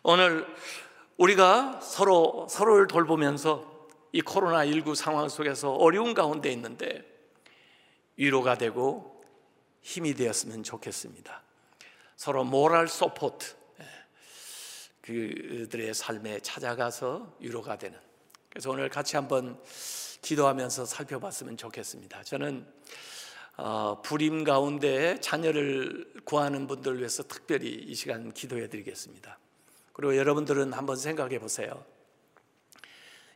오늘 0.03 0.47
우리가 1.17 1.81
서로 1.81 2.47
서로를 2.49 2.87
돌보면서 2.87 3.87
이 4.11 4.21
코로나 4.21 4.65
19 4.65 4.95
상황 4.95 5.29
속에서 5.29 5.73
어려운 5.73 6.13
가운데 6.13 6.51
있는데 6.53 7.03
위로가 8.15 8.57
되고 8.57 9.23
힘이 9.81 10.13
되었으면 10.13 10.63
좋겠습니다. 10.63 11.43
서로 12.15 12.43
moral 12.43 12.87
support 12.87 13.55
예, 13.79 13.85
그들의 15.01 15.93
삶에 15.93 16.39
찾아가서 16.39 17.35
위로가 17.39 17.77
되는. 17.77 18.08
그래서 18.49 18.71
오늘 18.71 18.89
같이 18.89 19.15
한번 19.15 19.61
기도하면서 20.21 20.85
살펴봤으면 20.85 21.57
좋겠습니다. 21.57 22.23
저는 22.23 22.65
어, 23.57 24.01
불임 24.01 24.43
가운데 24.43 25.19
자녀를 25.19 26.13
구하는 26.23 26.65
분들 26.65 26.97
위해서 26.97 27.23
특별히 27.23 27.69
이 27.69 27.93
시간 27.93 28.31
기도해 28.31 28.69
드리겠습니다. 28.69 29.37
그리고 29.91 30.15
여러분들은 30.15 30.71
한번 30.71 30.95
생각해 30.95 31.39
보세요. 31.39 31.85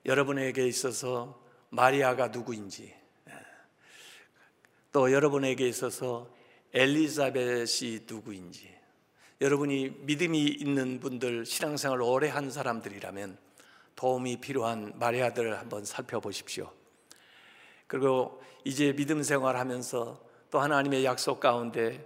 여러분에게 0.06 0.66
있어서 0.66 1.42
마리아가 1.70 2.30
누구인지, 2.30 2.94
예. 3.30 3.34
또 4.92 5.12
여러분에게 5.12 5.68
있어서 5.68 6.34
엘리자벳이 6.74 8.06
누구인지, 8.08 8.74
여러분이 9.42 9.90
믿음이 10.04 10.42
있는 10.42 11.00
분들, 11.00 11.46
신앙생활 11.46 12.02
오래 12.02 12.30
한 12.30 12.50
사람들이라면 12.50 13.38
도움이 13.96 14.38
필요한 14.38 14.94
마리아들을 14.98 15.60
한번 15.60 15.86
살펴보십시오. 15.86 16.72
그리고 17.88 18.42
이제 18.64 18.94
믿음 18.94 19.24
생활하면서 19.24 20.24
또 20.50 20.60
하나님의 20.60 21.06
약속 21.06 21.40
가운데 21.40 22.06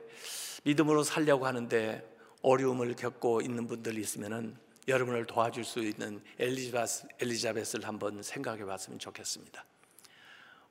믿음으로 0.63 1.03
살려고 1.03 1.45
하는데 1.45 2.17
어려움을 2.41 2.95
겪고 2.95 3.41
있는 3.41 3.67
분들이 3.67 4.01
있으면은 4.01 4.57
여러분을 4.87 5.25
도와줄 5.25 5.65
수 5.65 5.79
있는 5.79 6.21
엘리자베스, 6.39 7.07
엘리자벳을 7.19 7.85
한번 7.85 8.23
생각해 8.23 8.63
봤으면 8.65 8.99
좋겠습니다. 8.99 9.65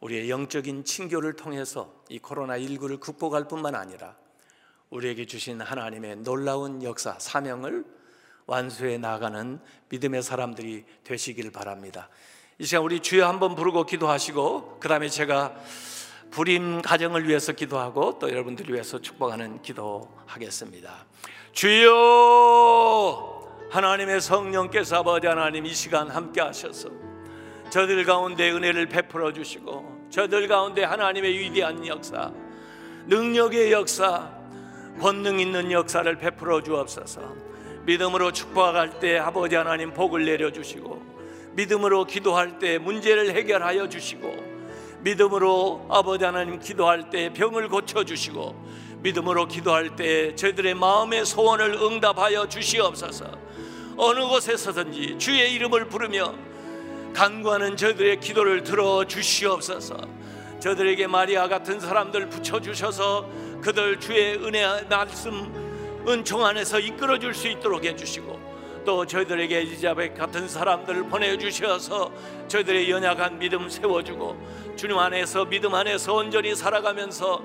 우리의 0.00 0.30
영적인 0.30 0.84
친교를 0.84 1.34
통해서 1.34 2.02
이 2.08 2.18
코로나19를 2.18 3.00
극복할 3.00 3.48
뿐만 3.48 3.74
아니라 3.74 4.16
우리에게 4.90 5.26
주신 5.26 5.60
하나님의 5.60 6.16
놀라운 6.16 6.82
역사, 6.82 7.18
사명을 7.18 7.84
완수해 8.46 8.98
나가는 8.98 9.60
믿음의 9.88 10.22
사람들이 10.22 10.84
되시길 11.04 11.50
바랍니다. 11.50 12.08
이 12.58 12.64
시간 12.64 12.82
우리 12.84 13.00
주여 13.00 13.26
한번 13.26 13.54
부르고 13.54 13.84
기도하시고 13.84 14.78
그 14.80 14.88
다음에 14.88 15.08
제가 15.08 15.54
불임 16.30 16.80
가정을 16.82 17.28
위해서 17.28 17.52
기도하고 17.52 18.18
또 18.18 18.30
여러분들을 18.30 18.72
위해서 18.72 19.00
축복하는 19.00 19.62
기도하겠습니다. 19.62 21.06
주여 21.52 23.36
하나님의 23.70 24.20
성령께서 24.20 24.98
아버지 24.98 25.26
하나님 25.26 25.66
이 25.66 25.74
시간 25.74 26.08
함께 26.08 26.40
하셔서 26.40 26.88
저들 27.70 28.04
가운데 28.04 28.50
은혜를 28.50 28.86
베풀어 28.88 29.32
주시고 29.32 30.06
저들 30.10 30.46
가운데 30.48 30.84
하나님의 30.84 31.38
위대한 31.38 31.86
역사 31.86 32.32
능력의 33.06 33.72
역사 33.72 34.30
권능 35.00 35.40
있는 35.40 35.72
역사를 35.72 36.16
베풀어 36.16 36.62
주옵소서 36.62 37.34
믿음으로 37.86 38.32
축복할 38.32 38.98
때 38.98 39.16
아버지 39.16 39.54
하나님 39.54 39.94
복을 39.94 40.24
내려 40.24 40.50
주시고 40.50 41.00
믿음으로 41.52 42.04
기도할 42.04 42.58
때 42.58 42.78
문제를 42.78 43.34
해결하여 43.34 43.88
주시고 43.88 44.34
믿음으로 45.00 45.86
아버지 45.88 46.24
하나님 46.24 46.58
기도할 46.58 47.10
때 47.10 47.32
병을 47.32 47.68
고쳐 47.68 48.04
주시고 48.04 48.56
믿음으로 49.02 49.46
기도할 49.46 49.94
때 49.94 50.34
저희들의 50.34 50.74
마음의 50.74 51.24
소원을 51.24 51.74
응답하여 51.74 52.48
주시옵소서. 52.48 53.26
어느 53.96 54.26
곳에 54.26 54.56
서든지 54.56 55.16
주의 55.18 55.54
이름을 55.54 55.88
부르며 55.88 56.34
간구하는 57.14 57.76
저들의 57.76 58.18
기도를 58.18 58.64
들어 58.64 59.04
주시옵소서. 59.04 59.96
저들에게 60.58 61.06
마리아 61.06 61.46
같은 61.46 61.78
사람들 61.78 62.28
붙여 62.30 62.60
주셔서 62.60 63.30
그들 63.62 64.00
주의 64.00 64.34
은혜 64.36 64.66
말씀 64.88 65.65
은총 66.06 66.44
안에서 66.44 66.78
이끌어 66.78 67.18
줄 67.18 67.34
수 67.34 67.48
있도록 67.48 67.84
해 67.84 67.94
주시고 67.94 68.84
또 68.84 69.04
저희들에게 69.04 69.58
엘리자벳 69.58 70.14
같은 70.14 70.46
사람들을 70.46 71.08
보내 71.08 71.36
주셔서 71.36 72.12
저희들의 72.46 72.88
연약한 72.88 73.38
믿음 73.38 73.68
세워 73.68 74.02
주고 74.02 74.36
주님 74.76 74.96
안에서 74.96 75.44
믿음 75.44 75.74
안에서 75.74 76.14
온전히 76.14 76.54
살아가면서 76.54 77.42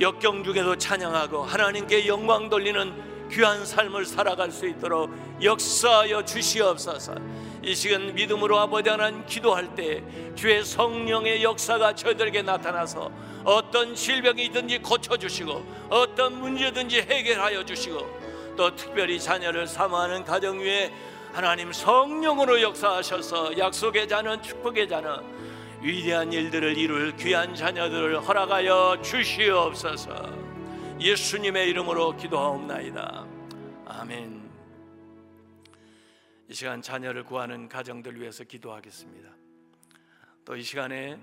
역경 0.00 0.42
중에도 0.42 0.76
찬양하고 0.76 1.42
하나님께 1.44 2.08
영광 2.08 2.48
돌리는 2.48 3.15
귀한 3.30 3.64
삶을 3.64 4.06
살아갈 4.06 4.50
수 4.50 4.66
있도록 4.66 5.10
역사하여 5.42 6.24
주시옵소서. 6.24 7.14
이 7.62 7.74
시간 7.74 8.14
믿음으로 8.14 8.58
아버지 8.58 8.88
하나님 8.88 9.26
기도할 9.26 9.74
때 9.74 10.02
주의 10.34 10.64
성령의 10.64 11.42
역사가 11.42 11.94
저희들에게 11.94 12.42
나타나서 12.42 13.10
어떤 13.44 13.94
질병이든지 13.94 14.78
고쳐주시고 14.78 15.88
어떤 15.90 16.40
문제든지 16.40 17.02
해결하여 17.02 17.64
주시고 17.64 18.54
또 18.56 18.74
특별히 18.74 19.20
자녀를 19.20 19.66
사모하는 19.66 20.24
가정 20.24 20.60
위에 20.60 20.92
하나님 21.32 21.72
성령으로 21.72 22.62
역사하셔서 22.62 23.58
약속의 23.58 24.08
자는 24.08 24.40
축복의 24.42 24.88
자는 24.88 25.18
위대한 25.82 26.32
일들을 26.32 26.78
이룰 26.78 27.16
귀한 27.16 27.54
자녀들을 27.54 28.20
허락하여 28.20 28.98
주시옵소서 29.02 30.45
예수님의 31.00 31.68
이름으로 31.70 32.16
기도하옵나이다 32.16 33.26
아멘 33.86 34.46
이 36.48 36.54
시간 36.54 36.80
자녀를 36.80 37.24
구하는 37.24 37.68
가정들 37.68 38.20
위해서 38.20 38.44
기도하겠습니다 38.44 39.30
또 40.44 40.56
이 40.56 40.62
시간에 40.62 41.18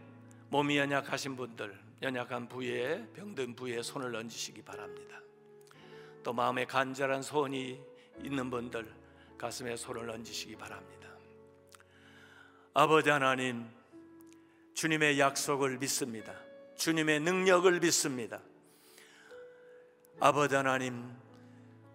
몸이 0.49 0.77
연약하신 0.77 1.35
분들 1.35 1.79
연약한 2.03 2.47
부위에 2.47 3.07
병든 3.15 3.55
부위에 3.55 3.81
손을 3.81 4.13
얹으시기 4.13 4.61
바랍니다. 4.61 5.19
또 6.21 6.33
마음에 6.33 6.65
간절한 6.65 7.23
소원이 7.23 7.81
있는 8.21 8.49
분들 8.51 8.85
가슴에 9.37 9.77
손을 9.77 10.09
얹으시기 10.09 10.57
바랍니다. 10.57 11.07
아버지 12.73 13.09
하나님, 13.09 13.65
주님의 14.73 15.19
약속을 15.19 15.77
믿습니다. 15.77 16.35
주님의 16.75 17.21
능력을 17.21 17.79
믿습니다. 17.79 18.41
아버지 20.19 20.55
하나님, 20.55 21.11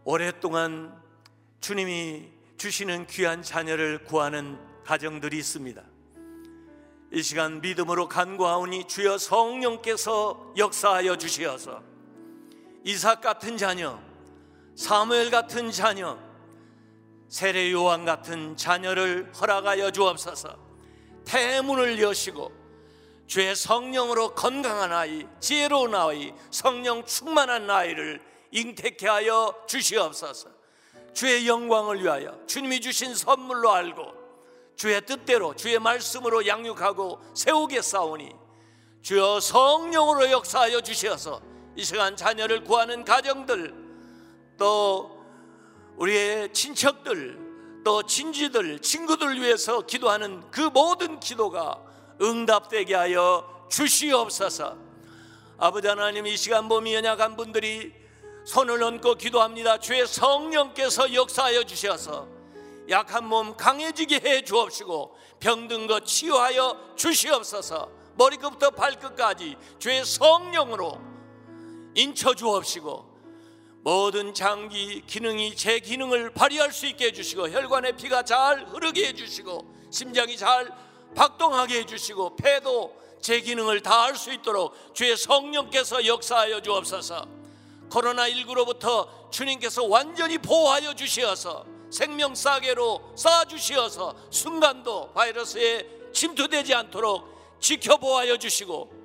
오랫동안 0.05 0.95
주님이 1.61 2.29
주시는 2.57 3.07
귀한 3.07 3.43
자녀를 3.43 4.05
구하는 4.05 4.59
가정들이 4.85 5.39
있습니다. 5.39 5.83
이 7.13 7.23
시간 7.23 7.61
믿음으로 7.61 8.09
간구하오니 8.09 8.87
주여 8.87 9.17
성령께서 9.19 10.53
역사하여 10.57 11.17
주시어서 11.17 11.83
이삭 12.85 13.23
같은 13.23 13.57
자녀, 13.57 13.99
사무엘 14.77 15.31
같은 15.31 15.71
자녀, 15.71 16.19
세례 17.29 17.73
요한 17.73 18.05
같은 18.05 18.57
자녀를 18.57 19.33
허락하여 19.35 19.91
주옵소서. 19.91 20.57
태문을 21.25 22.01
여시고 22.01 22.58
주의 23.29 23.55
성령으로 23.55 24.35
건강한 24.35 24.91
아이, 24.91 25.27
지혜로운 25.39 25.95
아이, 25.95 26.33
성령 26.51 27.05
충만한 27.05 27.69
아이를 27.69 28.23
잉태케 28.51 29.07
하여 29.07 29.55
주시옵소서. 29.67 30.49
주의 31.13 31.47
영광을 31.47 32.03
위하여 32.03 32.39
주님이 32.47 32.81
주신 32.81 33.15
선물로 33.15 33.71
알고 33.71 34.15
주의 34.77 34.99
뜻대로 35.05 35.55
주의 35.55 35.79
말씀으로 35.79 36.47
양육하고 36.47 37.21
세우게 37.35 37.83
싸우니 37.83 38.31
주여 39.03 39.41
성령으로 39.41 40.31
역사하여 40.31 40.81
주셔서 40.81 41.43
이 41.77 41.85
시간 41.85 42.17
자녀를 42.17 42.65
구하는 42.65 43.05
가정들 43.05 43.75
또 44.57 45.23
우리의 45.97 46.53
친척들 46.55 47.83
또 47.85 48.03
친지들, 48.03 48.79
친구들 48.81 49.41
위해서 49.41 49.83
기도하는 49.83 50.51
그 50.51 50.61
모든 50.61 51.21
기도가 51.21 51.88
응답되게 52.21 52.95
하여 52.95 53.67
주시옵소서. 53.69 54.77
아버지 55.59 55.89
하나님 55.89 56.27
이 56.27 56.37
시간 56.37 56.65
몸이 56.67 56.95
연약한 56.95 57.37
분들이 57.37 57.93
손을 58.45 58.83
얹고 58.83 59.17
기도합니다. 59.17 59.79
주의 59.79 60.07
성령께서 60.07 61.13
역사하여 61.13 61.65
주셔서 61.65 62.29
약한 62.89 63.27
몸 63.27 63.57
강해지게 63.57 64.21
해 64.25 64.43
주옵시고 64.43 65.17
병든 65.41 65.87
것 65.87 66.07
치유하여 66.07 66.95
주시옵소서. 66.97 67.91
머리끝부터 68.17 68.71
발끝까지 68.71 69.57
주의 69.79 70.05
성령으로 70.05 70.99
인쳐 71.95 72.35
주옵시고 72.35 73.09
모든 73.83 74.35
장기 74.35 75.03
기능이 75.07 75.55
제 75.55 75.79
기능을 75.79 76.31
발휘할 76.31 76.73
수 76.73 76.87
있게 76.87 77.07
해주시고 77.07 77.51
혈관의 77.51 77.97
피가 77.97 78.23
잘 78.23 78.65
흐르게 78.67 79.09
해주시고 79.09 79.89
심장이 79.91 80.37
잘 80.37 80.71
박동하게 81.15 81.81
해주시고 81.81 82.37
폐도 82.37 82.97
제 83.21 83.41
기능을 83.41 83.83
다할 83.83 84.17
수 84.17 84.33
있도록 84.33 84.75
주의 84.95 85.17
성령께서 85.17 86.07
역사하여 86.07 86.61
주옵소서. 86.61 87.27
코로나19로부터 87.91 89.31
주님께서 89.31 89.85
완전히 89.85 90.39
보호하여 90.39 90.95
주시어서 90.95 91.65
생명사계로 91.91 93.13
쌓아주시어서 93.17 94.15
순간도 94.31 95.13
바이러스에 95.13 96.11
침투되지 96.13 96.75
않도록 96.75 97.59
지켜보아여 97.61 98.37
주시고 98.37 98.99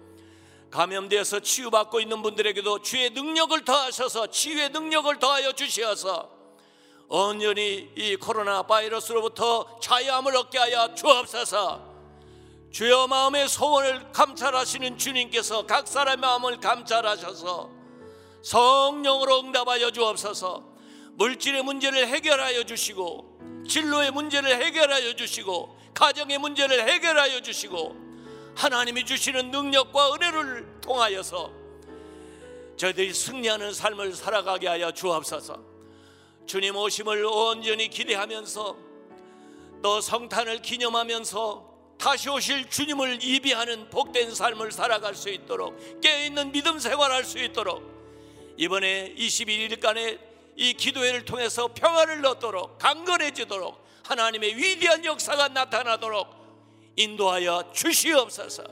감염되어서 0.69 1.39
치유받고 1.39 1.99
있는 1.99 2.21
분들에게도 2.21 2.81
주의 2.81 3.09
능력을 3.11 3.63
더하셔서 3.63 4.27
치유의 4.27 4.69
능력을 4.69 5.19
더하여 5.19 5.53
주시어서 5.53 6.29
온전히 7.07 7.91
이 7.95 8.15
코로나 8.15 8.63
바이러스로부터 8.63 9.79
자유함을 9.79 10.35
얻게 10.35 10.57
하여 10.57 10.93
주옵소서 10.95 11.92
주여 12.73 13.05
마음의 13.05 13.49
소원을 13.49 14.11
감찰하시는 14.13 14.97
주님께서 14.97 15.67
각 15.67 15.87
사람의 15.87 16.17
마음을 16.17 16.59
감찰하셔서 16.59 17.69
성령으로 18.41 19.41
응답하여 19.41 19.91
주옵소서 19.91 20.73
물질의 21.13 21.61
문제를 21.61 22.07
해결하여 22.07 22.63
주시고 22.63 23.63
진로의 23.69 24.09
문제를 24.09 24.59
해결하여 24.59 25.13
주시고 25.13 25.77
가정의 25.93 26.39
문제를 26.39 26.89
해결하여 26.89 27.41
주시고 27.41 27.95
하나님이 28.55 29.05
주시는 29.05 29.51
능력과 29.51 30.15
은혜를 30.15 30.81
통하여서 30.81 31.51
저희들이 32.75 33.13
승리하는 33.13 33.71
삶을 33.71 34.13
살아가게 34.13 34.67
하여 34.67 34.91
주옵소서. 34.91 35.59
주님 36.47 36.75
오심을 36.75 37.23
온전히 37.23 37.87
기대하면서 37.87 38.75
또 39.83 40.01
성탄을 40.01 40.63
기념하면서 40.63 41.72
다시 42.03 42.29
오실 42.29 42.69
주님을 42.69 43.21
예비하는 43.21 43.89
복된 43.89 44.35
삶을 44.35 44.73
살아갈 44.73 45.15
수 45.15 45.29
있도록 45.29 46.01
깨어있는 46.01 46.51
믿음 46.51 46.77
생활할 46.77 47.23
수 47.23 47.39
있도록 47.39 47.81
이번에 48.57 49.15
21일간의 49.15 50.19
이 50.57 50.73
기도회를 50.73 51.23
통해서 51.23 51.69
평화를 51.73 52.25
얻도록 52.25 52.77
강건해지도록 52.77 53.81
하나님의 54.03 54.57
위대한 54.57 55.05
역사가 55.05 55.47
나타나도록 55.47 56.27
인도하여 56.97 57.71
주시옵소서. 57.73 58.65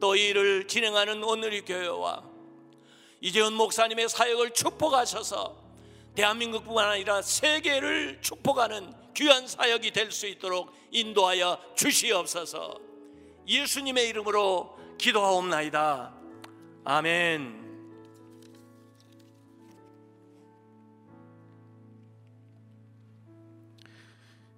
또 0.00 0.16
이를 0.16 0.66
진행하는 0.66 1.22
오늘의 1.22 1.64
교회와 1.64 2.24
이재훈 3.20 3.54
목사님의 3.54 4.08
사역을 4.08 4.50
축복하셔서 4.50 5.56
대한민국뿐만 6.16 6.90
아니라 6.90 7.22
세계를 7.22 8.18
축복하는 8.20 8.92
귀한 9.14 9.46
사역이 9.46 9.92
될 9.92 10.10
수 10.12 10.26
있도록 10.26 10.72
인도하여 10.90 11.58
주시옵소서. 11.74 12.80
예수님의 13.46 14.08
이름으로 14.08 14.76
기도하옵나이다. 14.98 16.14
아멘. 16.84 17.68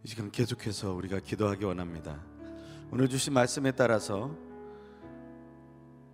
이 0.02 0.08
시간 0.08 0.30
계속해서 0.30 0.92
우리가 0.92 1.20
기도하기 1.20 1.64
원합니다. 1.64 2.24
오늘 2.90 3.08
주신 3.08 3.32
말씀에 3.34 3.72
따라서 3.72 4.34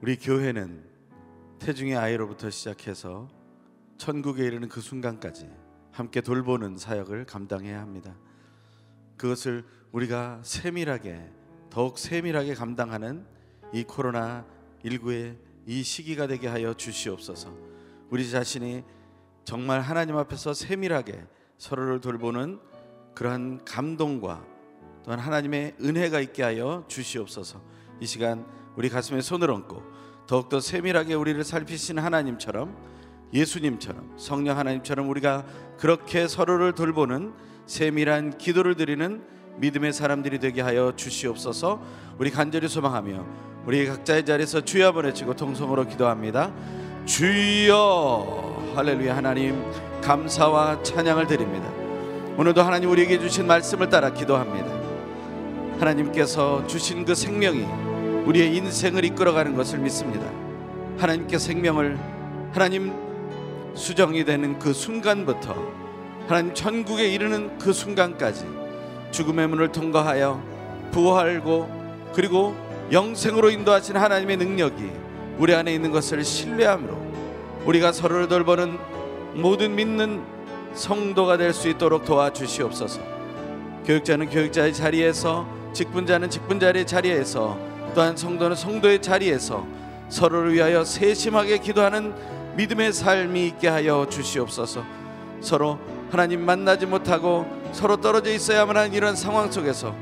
우리 0.02 0.16
교회는 0.16 0.84
태중의 1.60 1.96
아이로부터 1.96 2.50
시작해서 2.50 3.28
천국에 3.96 4.44
이르는 4.44 4.68
그 4.68 4.80
순간까지 4.80 5.48
함께 5.92 6.20
돌보는 6.20 6.76
사역을 6.76 7.24
감당해야 7.24 7.80
합니다. 7.80 8.14
그것을 9.16 9.64
우리가 9.92 10.40
세밀하게 10.42 11.30
더욱 11.70 11.98
세밀하게 11.98 12.54
감당하는 12.54 13.26
이 13.72 13.84
코로나 13.84 14.44
19의 14.84 15.36
이 15.66 15.82
시기가 15.82 16.26
되게 16.26 16.48
하여 16.48 16.74
주시옵소서. 16.74 17.52
우리 18.10 18.30
자신이 18.30 18.84
정말 19.44 19.80
하나님 19.80 20.16
앞에서 20.16 20.54
세밀하게 20.54 21.24
서로를 21.58 22.00
돌보는 22.00 22.60
그러한 23.14 23.64
감동과 23.64 24.44
또한 25.04 25.18
하나님의 25.20 25.76
은혜가 25.80 26.20
있게 26.20 26.42
하여 26.42 26.84
주시옵소서. 26.88 27.60
이 28.00 28.06
시간 28.06 28.46
우리 28.76 28.88
가슴에 28.88 29.20
손을 29.20 29.50
얹고 29.50 29.82
더욱더 30.26 30.60
세밀하게 30.60 31.14
우리를 31.14 31.42
살피신 31.42 31.98
하나님처럼 31.98 32.76
예수님처럼 33.32 34.14
성령 34.18 34.58
하나님처럼 34.58 35.08
우리가 35.08 35.44
그렇게 35.78 36.28
서로를 36.28 36.74
돌보는 36.74 37.32
세밀한 37.66 38.38
기도를 38.38 38.76
드리는 38.76 39.22
믿음의 39.58 39.92
사람들이 39.92 40.38
되게 40.38 40.60
하여 40.60 40.92
주시옵소서. 40.94 41.80
우리 42.18 42.30
간절히 42.30 42.68
소망하며 42.68 43.24
우리 43.66 43.86
각자의 43.86 44.24
자리에서 44.24 44.60
주여 44.60 44.92
보내치고 44.92 45.34
통성으로 45.34 45.86
기도합니다. 45.86 46.52
주여 47.04 48.72
할렐루야 48.74 49.16
하나님 49.16 49.62
감사와 50.02 50.82
찬양을 50.82 51.26
드립니다. 51.26 51.68
오늘도 52.36 52.62
하나님 52.62 52.90
우리에게 52.90 53.18
주신 53.18 53.46
말씀을 53.46 53.88
따라 53.88 54.12
기도합니다. 54.12 54.70
하나님께서 55.80 56.66
주신 56.66 57.04
그 57.04 57.14
생명이 57.14 57.64
우리의 58.26 58.54
인생을 58.56 59.04
이끌어가는 59.04 59.54
것을 59.56 59.78
믿습니다. 59.78 60.30
하나님께 60.98 61.38
생명을 61.38 61.98
하나님 62.52 62.92
수정이 63.74 64.24
되는 64.24 64.58
그 64.58 64.72
순간부터 64.72 65.85
하나님 66.26 66.54
천국에 66.54 67.08
이르는 67.08 67.56
그 67.58 67.72
순간까지 67.72 68.46
죽음의 69.12 69.48
문을 69.48 69.72
통과하여 69.72 70.42
부활고 70.92 72.10
그리고 72.12 72.54
영생으로 72.90 73.50
인도하신 73.50 73.96
하나님의 73.96 74.36
능력이 74.36 74.90
우리 75.38 75.54
안에 75.54 75.74
있는 75.74 75.92
것을 75.92 76.24
신뢰함으로 76.24 76.96
우리가 77.64 77.92
서로를 77.92 78.28
돌보는 78.28 78.78
모든 79.34 79.74
믿는 79.74 80.22
성도가 80.74 81.36
될 81.36 81.52
수 81.52 81.68
있도록 81.68 82.04
도와주시옵소서. 82.04 83.00
교육자는 83.84 84.28
교육자의 84.30 84.74
자리에서 84.74 85.46
직분자는 85.72 86.30
직분자의 86.30 86.86
자리에서 86.86 87.58
또한 87.94 88.16
성도는 88.16 88.56
성도의 88.56 89.00
자리에서 89.00 89.66
서로를 90.08 90.52
위하여 90.52 90.84
세심하게 90.84 91.58
기도하는 91.58 92.14
믿음의 92.56 92.92
삶이 92.92 93.46
있게 93.48 93.68
하여 93.68 94.06
주시옵소서. 94.08 94.84
서로 95.40 95.78
하나님 96.10 96.44
만나지 96.44 96.86
못하고 96.86 97.46
서로 97.72 97.96
떨어져 98.00 98.30
있어야만 98.30 98.76
하는 98.76 98.92
이런 98.92 99.16
상황 99.16 99.50
속에서 99.50 99.94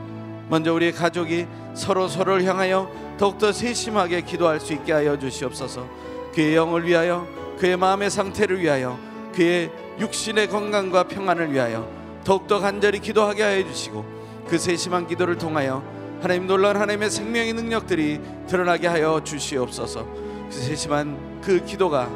먼저 0.49 0.73
우리의 0.73 0.93
가족이 0.93 1.47
서로 1.75 2.09
서로를 2.09 2.45
향하여 2.45 2.91
더욱더 3.19 3.53
세심하게 3.53 4.23
기도할 4.23 4.61
수 4.61 4.73
있게 4.73 4.93
하여 4.93 5.19
주시옵소서. 5.19 5.87
그의 6.35 6.55
영을 6.55 6.87
위하여 6.87 7.27
그의 7.59 7.77
마음의 7.77 8.11
상태를 8.11 8.61
위하여 8.61 8.99
그의 9.35 9.71
육신의 9.99 10.49
건강과 10.49 11.05
평안을 11.05 11.53
위하여 11.53 11.89
더욱더 12.25 12.59
간절히 12.59 13.01
기도하게 13.01 13.43
하여 13.43 13.65
주시고 13.65 14.05
그 14.49 14.59
세심한 14.59 15.07
기도를 15.07 15.39
통하여 15.39 15.83
하나님 16.21 16.47
놀라운 16.47 16.77
하나님의 16.77 17.11
생명의 17.11 17.53
능력들이 17.53 18.21
드러나게 18.49 18.87
하여 18.87 19.21
주시옵소서. 19.23 20.07
그 20.51 20.53
세심한 20.53 21.41
그 21.43 21.65
기도가 21.65 22.09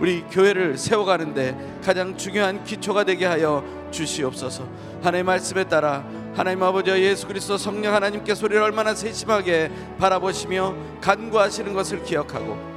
우리 0.00 0.22
교회를 0.30 0.76
세워가는데 0.76 1.80
가장 1.84 2.16
중요한 2.16 2.64
기초가 2.64 3.04
되게 3.04 3.24
하여 3.24 3.64
주시옵소서. 3.90 4.68
하나님 5.02 5.26
말씀에 5.26 5.64
따라 5.64 6.04
하나님 6.34 6.62
아버지 6.62 6.90
예수 6.90 7.26
그리스도 7.26 7.56
성령 7.56 7.94
하나님께 7.94 8.34
소리를 8.34 8.62
얼마나 8.62 8.94
세심하게 8.94 9.70
바라보시며 9.98 10.74
간구하시는 11.00 11.72
것을 11.72 12.02
기억하고 12.02 12.76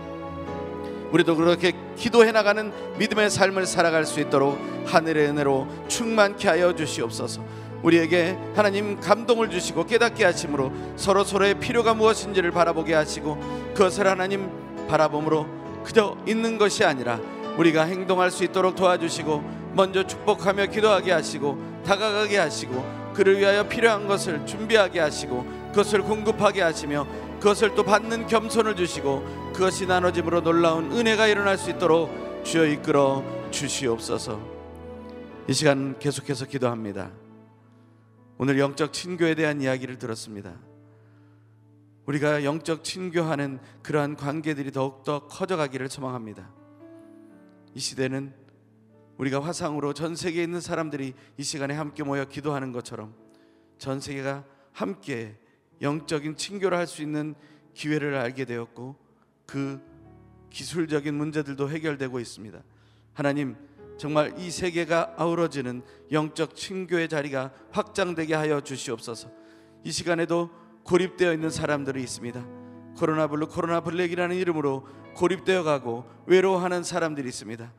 우리도 1.11 1.35
그렇게 1.35 1.73
기도해 1.97 2.31
나가는 2.31 2.71
믿음의 2.97 3.29
삶을 3.29 3.65
살아갈 3.65 4.05
수 4.05 4.19
있도록 4.19 4.57
하늘의 4.85 5.29
은혜로 5.29 5.67
충만케 5.87 6.47
하여 6.47 6.73
주시옵소서. 6.73 7.43
우리에게 7.83 8.37
하나님 8.55 8.99
감동을 8.99 9.49
주시고 9.49 9.85
깨닫게 9.85 10.23
하심으로 10.23 10.71
서로 10.95 11.23
서로의 11.23 11.55
필요가 11.55 11.93
무엇인지를 11.93 12.51
바라보게 12.51 12.93
하시고 12.93 13.73
그것을 13.73 14.07
하나님 14.07 14.49
바라봄으로 14.87 15.58
그저 15.89 16.15
있는 16.27 16.59
것이 16.59 16.85
아니라 16.85 17.19
우리가 17.57 17.85
행동할 17.85 18.29
수 18.29 18.43
있도록 18.43 18.75
도와주시고 18.75 19.71
먼저 19.73 20.05
축복하며 20.05 20.67
기도하게 20.67 21.11
하시고 21.11 21.81
다가가게 21.83 22.37
하시고 22.37 23.11
그를 23.15 23.39
위하여 23.39 23.67
필요한 23.67 24.07
것을 24.07 24.45
준비하게 24.45 24.99
하시고 24.99 25.43
그것을 25.69 26.03
공급하게 26.03 26.61
하시며 26.61 27.07
그것을 27.39 27.73
또 27.73 27.83
받는 27.83 28.27
겸손을 28.27 28.75
주시고 28.75 29.51
그것이 29.53 29.87
나눠짐으로 29.87 30.41
놀라운 30.41 30.91
은혜가 30.91 31.25
일어날 31.25 31.57
수 31.57 31.71
있도록 31.71 32.11
주여 32.43 32.67
이끌어 32.67 33.23
주시옵소서. 33.49 34.39
이 35.47 35.53
시간 35.53 35.97
계속해서 35.97 36.45
기도합니다. 36.45 37.09
오늘 38.37 38.59
영적 38.59 38.93
친교에 38.93 39.33
대한 39.33 39.59
이야기를 39.59 39.97
들었습니다. 39.97 40.53
우리가 42.09 42.43
영적 42.43 42.83
친교하는 42.83 43.59
그러한 43.83 44.15
관계들이 44.15 44.71
더욱더 44.71 45.27
커져가기를 45.27 45.89
소망합니다. 45.89 46.49
이 47.75 47.79
시대는 47.79 48.33
우리가 49.19 49.43
화상으로 49.43 49.93
전 49.93 50.15
세계에 50.15 50.41
있는 50.41 50.59
사람들이 50.59 51.13
이 51.37 51.43
시간에 51.43 51.75
함께 51.75 52.01
모여 52.01 52.25
기도하는 52.25 52.71
것처럼 52.71 53.13
전 53.77 53.99
세계가 53.99 54.43
함께 54.71 55.37
영적인 55.83 56.35
친교를 56.35 56.79
할 56.79 56.87
수 56.87 57.03
있는 57.03 57.35
기회를 57.75 58.15
알게 58.15 58.45
되었고 58.45 58.95
그 59.45 59.79
기술적인 60.49 61.13
문제들도 61.13 61.69
해결되고 61.69 62.19
있습니다. 62.19 62.59
하나님 63.13 63.55
정말 63.99 64.33
이 64.39 64.49
세계가 64.49 65.13
아우러지는 65.15 65.83
영적 66.11 66.55
친교의 66.55 67.07
자리가 67.07 67.53
확장되게 67.69 68.33
하여 68.33 68.61
주시옵소서. 68.61 69.29
이 69.83 69.91
시간에도 69.91 70.49
고립되어 70.89 71.33
있는 71.33 71.51
사람들이 71.51 72.01
있습니다. 72.01 72.43
코로나 72.97 73.27
블루 73.27 73.47
코로나 73.47 73.79
블랙이라는 73.79 74.35
이름으로 74.35 74.87
고립되어 75.13 75.61
가고 75.61 76.05
외로워하는 76.25 76.81
사람들이 76.83 77.27
있습니다. 77.29 77.71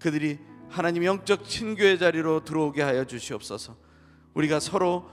그들이 0.00 0.40
하나님 0.68 1.04
영적 1.04 1.44
친교의 1.44 2.00
자리로 2.00 2.42
들어오게 2.42 2.82
하여 2.82 3.04
주시옵소서. 3.04 3.76
우리가 4.34 4.58
서로 4.58 5.08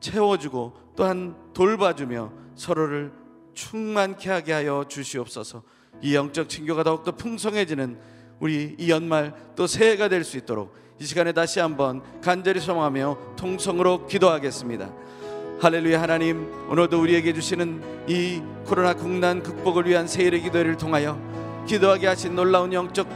채워주고 0.00 0.92
또한 0.94 1.34
돌봐주며 1.54 2.30
서로를 2.54 3.12
충만케 3.54 4.28
하게 4.28 4.52
하여 4.52 4.84
주시옵소서. 4.86 5.62
이 6.02 6.14
영적 6.14 6.50
친교가 6.50 6.84
더욱더 6.84 7.12
풍성해지는 7.12 7.98
우리 8.40 8.76
이 8.78 8.90
연말 8.90 9.34
또 9.56 9.66
새해가 9.66 10.10
될 10.10 10.22
수 10.22 10.36
있도록 10.36 10.76
이 11.00 11.04
시간에 11.06 11.32
다시 11.32 11.60
한번 11.60 12.02
간절히 12.20 12.60
소망하며 12.60 13.36
통성으로 13.36 14.06
기도하겠습니다. 14.06 15.15
할렐루야 15.58 16.02
하나님 16.02 16.52
오늘도 16.68 17.00
우리에게 17.00 17.32
주시는 17.32 17.80
이 18.06 18.42
코로나 18.66 18.92
국난 18.92 19.42
극복을 19.42 19.86
위한 19.86 20.06
세일의 20.06 20.42
기도를 20.42 20.76
통하여 20.76 21.18
기도하게 21.66 22.08
하신 22.08 22.34
놀라운 22.36 22.74
영적 22.74 23.08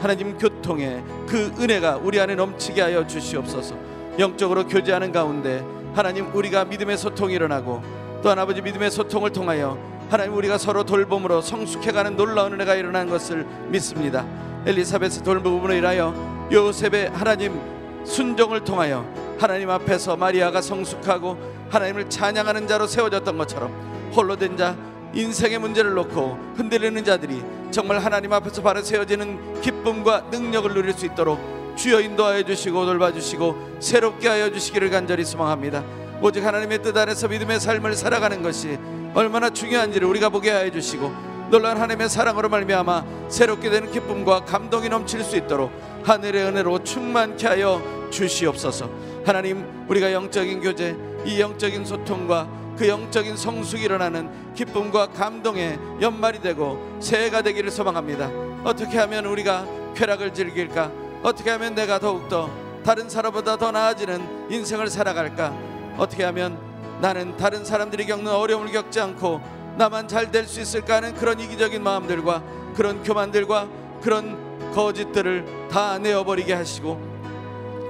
하나님 0.00 0.36
교통의 0.36 1.04
그 1.28 1.54
은혜가 1.60 1.98
우리 1.98 2.18
안에 2.18 2.34
넘치게 2.34 2.80
하여 2.80 3.06
주시옵소서. 3.06 3.76
영적으로 4.18 4.66
교제하는 4.66 5.12
가운데 5.12 5.64
하나님 5.94 6.34
우리가 6.34 6.64
믿음의 6.64 6.98
소통이 6.98 7.34
일어나고 7.34 7.82
또한 8.20 8.36
아버지 8.40 8.60
믿음의 8.60 8.90
소통을 8.90 9.30
통하여 9.30 9.78
하나님 10.10 10.34
우리가 10.34 10.58
서로 10.58 10.82
돌봄으로 10.82 11.40
성숙해가는 11.40 12.16
놀라운 12.16 12.52
은혜가 12.54 12.74
일어나는 12.74 13.08
것을 13.08 13.46
믿습니다. 13.68 14.26
엘리사벳의 14.66 15.22
돌봄으로 15.24 15.72
인하여 15.72 16.48
요셉의 16.50 17.10
하나님 17.10 17.60
순종을 18.04 18.64
통하여 18.64 19.23
하나님 19.38 19.70
앞에서 19.70 20.16
마리아가 20.16 20.60
성숙하고 20.60 21.36
하나님을 21.70 22.08
찬양하는 22.10 22.66
자로 22.68 22.86
세워졌던 22.86 23.36
것처럼 23.38 23.72
홀로 24.14 24.36
된 24.36 24.56
자 24.56 24.76
인생의 25.14 25.58
문제를 25.58 25.94
놓고 25.94 26.38
흔들리는 26.56 27.04
자들이 27.04 27.40
정말 27.70 27.98
하나님 28.00 28.32
앞에서 28.32 28.62
바로 28.62 28.82
세워지는 28.82 29.60
기쁨과 29.60 30.26
능력을 30.32 30.74
누릴 30.74 30.92
수 30.92 31.06
있도록 31.06 31.38
주여 31.76 32.00
인도하여 32.00 32.42
주시고 32.42 32.84
돌봐주시고 32.84 33.76
새롭게 33.80 34.28
하여 34.28 34.50
주시기를 34.50 34.90
간절히 34.90 35.24
소망합니다. 35.24 35.84
오직 36.20 36.44
하나님의 36.44 36.82
뜻 36.82 36.96
안에서 36.96 37.28
믿음의 37.28 37.60
삶을 37.60 37.94
살아가는 37.94 38.42
것이 38.42 38.78
얼마나 39.14 39.50
중요한지를 39.50 40.06
우리가 40.08 40.28
보게 40.30 40.50
하여 40.50 40.70
주시고 40.70 41.12
놀라운 41.50 41.76
하나님의 41.76 42.08
사랑으로 42.08 42.48
말미암아 42.48 43.28
새롭게 43.28 43.70
되는 43.70 43.90
기쁨과 43.90 44.44
감동이 44.44 44.88
넘칠 44.88 45.22
수 45.22 45.36
있도록 45.36 45.70
하늘의 46.04 46.44
은혜로 46.46 46.82
충만케 46.82 47.46
하여 47.46 47.80
주시옵소서. 48.10 48.90
하나님 49.24 49.86
우리가 49.88 50.12
영적인 50.12 50.60
교제, 50.60 50.96
이 51.24 51.40
영적인 51.40 51.84
소통과 51.84 52.46
그 52.76 52.88
영적인 52.88 53.36
성숙이 53.36 53.84
일어나는 53.84 54.54
기쁨과 54.54 55.08
감동의 55.10 55.78
연말이 56.00 56.40
되고 56.40 56.98
새해가 57.00 57.42
되기를 57.42 57.70
소망합니다. 57.70 58.30
어떻게 58.64 58.98
하면 58.98 59.24
우리가 59.26 59.66
쾌락을 59.94 60.34
즐길까? 60.34 60.90
어떻게 61.22 61.50
하면 61.50 61.74
내가 61.74 61.98
더욱더 61.98 62.50
다른 62.84 63.08
사람보다 63.08 63.56
더 63.56 63.70
나아지는 63.70 64.50
인생을 64.50 64.88
살아갈까? 64.88 65.56
어떻게 65.96 66.24
하면 66.24 66.58
나는 67.00 67.36
다른 67.36 67.64
사람들이 67.64 68.06
겪는 68.06 68.30
어려움을 68.30 68.72
겪지 68.72 69.00
않고 69.00 69.40
나만 69.78 70.06
잘 70.06 70.30
될 70.30 70.44
수 70.46 70.60
있을까 70.60 70.96
하는 70.96 71.14
그런 71.14 71.40
이기적인 71.40 71.82
마음들과 71.82 72.42
그런 72.76 73.02
교만들과 73.02 73.68
그런 74.02 74.72
거짓들을 74.74 75.68
다 75.70 75.98
내어버리게 75.98 76.52
하시고 76.52 77.13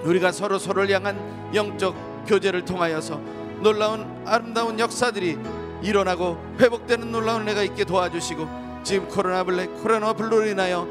우리가 0.04 0.32
서로 0.32 0.58
서로를 0.58 0.90
향한 0.94 1.18
영적 1.54 2.24
교제를 2.26 2.64
통하여서 2.64 3.20
놀라운 3.60 4.06
아름다운 4.26 4.78
역사들이 4.78 5.38
일어나고 5.82 6.38
회복되는 6.60 7.10
놀라운 7.10 7.42
은혜가 7.42 7.62
있게 7.62 7.84
도와주시고 7.84 8.48
지금 8.82 9.08
코로나 9.08 9.44
블랙 9.44 9.66
코로나 9.82 10.12
블루로 10.12 10.46
인하여 10.46 10.86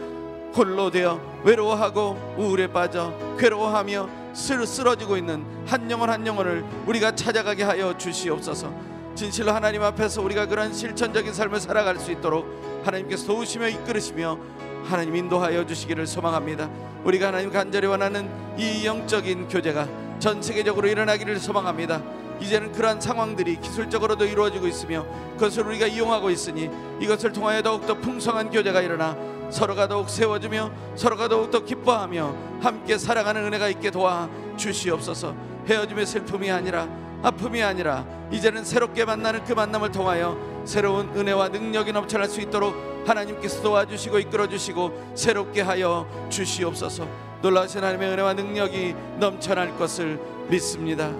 홀로 0.55 0.89
되어 0.91 1.19
외로워하고 1.43 2.35
우울에 2.37 2.67
빠져 2.67 3.13
괴로워하며 3.39 4.09
쓰- 4.33 4.65
쓰러지고 4.65 5.17
있는 5.17 5.43
한 5.65 5.89
영혼 5.89 6.09
한 6.09 6.25
영혼을 6.25 6.63
우리가 6.85 7.15
찾아가게 7.15 7.63
하여 7.63 7.95
주시옵소서. 7.97 8.71
진실로 9.15 9.51
하나님 9.51 9.83
앞에서 9.83 10.21
우리가 10.23 10.47
그런 10.47 10.73
실천적인 10.73 11.33
삶을 11.33 11.59
살아갈 11.59 11.97
수 11.99 12.11
있도록 12.11 12.81
하나님께서 12.83 13.27
도우시며 13.27 13.67
이끌으시며 13.69 14.37
하나님 14.83 15.15
인도하여 15.15 15.65
주시기를 15.65 16.05
소망합니다. 16.07 16.69
우리가 17.03 17.27
하나님 17.27 17.51
간절히 17.51 17.87
원하는 17.87 18.29
이 18.57 18.85
영적인 18.85 19.47
교제가 19.47 19.87
전 20.19 20.41
세계적으로 20.41 20.87
일어나기를 20.87 21.39
소망합니다. 21.39 22.01
이제는 22.39 22.71
그러한 22.71 22.99
상황들이 22.99 23.59
기술적으로도 23.61 24.25
이루어지고 24.25 24.67
있으며 24.67 25.05
그것을 25.33 25.65
우리가 25.67 25.87
이용하고 25.87 26.29
있으니 26.29 26.69
이것을 26.99 27.31
통하여 27.31 27.61
더욱더 27.61 27.95
풍성한 27.95 28.49
교제가 28.51 28.81
일어나 28.81 29.15
서로가 29.49 29.87
더욱 29.87 30.09
세워지며 30.09 30.71
서로가 30.95 31.27
더욱더 31.27 31.63
기뻐하며 31.63 32.35
함께 32.61 32.97
살아가는 32.97 33.43
은혜가 33.45 33.69
있게 33.69 33.91
도와 33.91 34.29
주시옵소서 34.57 35.35
헤어짐의 35.67 36.05
슬픔이 36.05 36.51
아니라 36.51 36.87
아픔이 37.23 37.63
아니라 37.63 38.05
이제는 38.31 38.63
새롭게 38.65 39.05
만나는 39.05 39.43
그 39.45 39.53
만남을 39.53 39.91
통하여 39.91 40.37
새로운 40.65 41.09
은혜와 41.15 41.49
능력이 41.49 41.91
넘쳐날 41.93 42.27
수 42.27 42.41
있도록 42.41 42.75
하나님께서 43.07 43.63
도와주시고 43.63 44.19
이끌어주시고 44.19 45.13
새롭게 45.15 45.61
하여 45.61 46.07
주시옵소서 46.29 47.07
놀라우신 47.41 47.79
하나님의 47.79 48.11
은혜와 48.11 48.33
능력이 48.33 48.93
넘쳐날 49.19 49.75
것을 49.77 50.19
믿습니다 50.49 51.11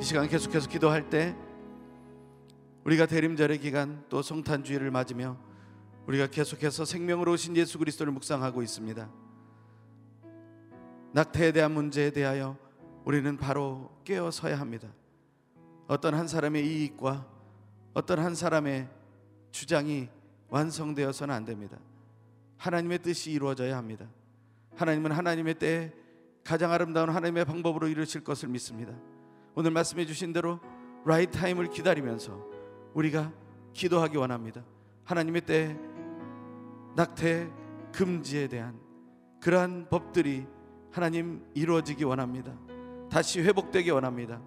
이 0.00 0.02
시간 0.02 0.28
계속해서 0.28 0.68
기도할 0.68 1.08
때 1.08 1.36
우리가 2.84 3.06
대림절의 3.06 3.58
기간 3.58 4.04
또 4.08 4.22
성탄주의를 4.22 4.90
맞으며 4.90 5.36
우리가 6.06 6.28
계속해서 6.28 6.84
생명으로 6.84 7.32
오신 7.32 7.56
예수 7.56 7.78
그리스도를 7.78 8.12
묵상하고 8.12 8.62
있습니다. 8.62 9.08
낙태에 11.12 11.50
대한 11.50 11.72
문제에 11.72 12.10
대하여 12.10 12.56
우리는 13.06 13.36
바로 13.36 13.88
깨어 14.04 14.34
서야 14.34 14.58
합니다. 14.58 14.88
어떤 15.86 16.14
한 16.14 16.26
사람의 16.26 16.66
이익과 16.66 17.24
어떤 17.94 18.18
한 18.18 18.34
사람의 18.34 18.88
주장이 19.52 20.08
완성되어서는 20.48 21.32
안 21.32 21.44
됩니다. 21.44 21.78
하나님의 22.56 22.98
뜻이 22.98 23.30
이루어져야 23.30 23.76
합니다. 23.76 24.08
하나님은 24.74 25.12
하나님의 25.12 25.54
때에 25.54 25.92
가장 26.42 26.72
아름다운 26.72 27.08
하나님의 27.10 27.44
방법으로 27.44 27.86
이루실 27.86 28.24
것을 28.24 28.48
믿습니다. 28.48 28.92
오늘 29.54 29.70
말씀해 29.70 30.04
주신 30.04 30.32
대로 30.32 30.58
right 31.04 31.38
time을 31.38 31.70
기다리면서 31.70 32.44
우리가 32.92 33.32
기도하기 33.72 34.16
원합니다. 34.16 34.64
하나님의 35.04 35.42
때 35.42 35.78
낙태 36.96 37.52
금지에 37.92 38.48
대한 38.48 38.76
그러한 39.40 39.86
법들이 39.90 40.44
하나님 40.90 41.46
이루어지기 41.54 42.02
원합니다. 42.02 42.65
다시 43.10 43.40
회복되기 43.40 43.90
원합니다. 43.90 44.40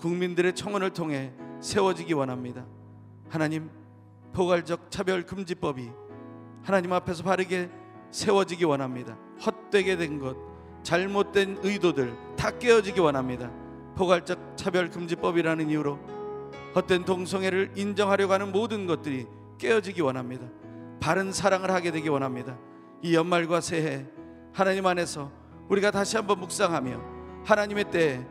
국민들의 0.00 0.54
청원을 0.54 0.90
통해 0.90 1.32
세워지기 1.60 2.12
원합니다. 2.14 2.66
하나님 3.28 3.70
포괄적 4.32 4.90
차별 4.90 5.22
금지법이 5.22 5.90
하나님 6.62 6.92
앞에서 6.92 7.22
바르게 7.22 7.70
세워지기 8.10 8.64
원합니다. 8.64 9.16
헛되게 9.44 9.96
된 9.96 10.18
것, 10.18 10.36
잘못된 10.82 11.58
의도들 11.62 12.16
다 12.36 12.50
깨어지기 12.50 13.00
원합니다. 13.00 13.50
포괄적 13.94 14.56
차별 14.56 14.90
금지법이라는 14.90 15.70
이유로 15.70 15.98
헛된 16.74 17.04
동성애를 17.04 17.72
인정하려고 17.76 18.32
하는 18.32 18.52
모든 18.52 18.86
것들이 18.86 19.26
깨어지기 19.58 20.00
원합니다. 20.00 20.46
바른 21.00 21.32
사랑을 21.32 21.70
하게 21.70 21.90
되기 21.90 22.08
원합니다. 22.08 22.58
이 23.02 23.14
연말과 23.14 23.60
새해 23.60 24.06
하나님 24.52 24.86
안에서 24.86 25.30
우리가 25.68 25.90
다시 25.90 26.16
한번 26.16 26.40
묵상하며 26.40 27.11
하나님의 27.44 27.90
때 27.90 28.26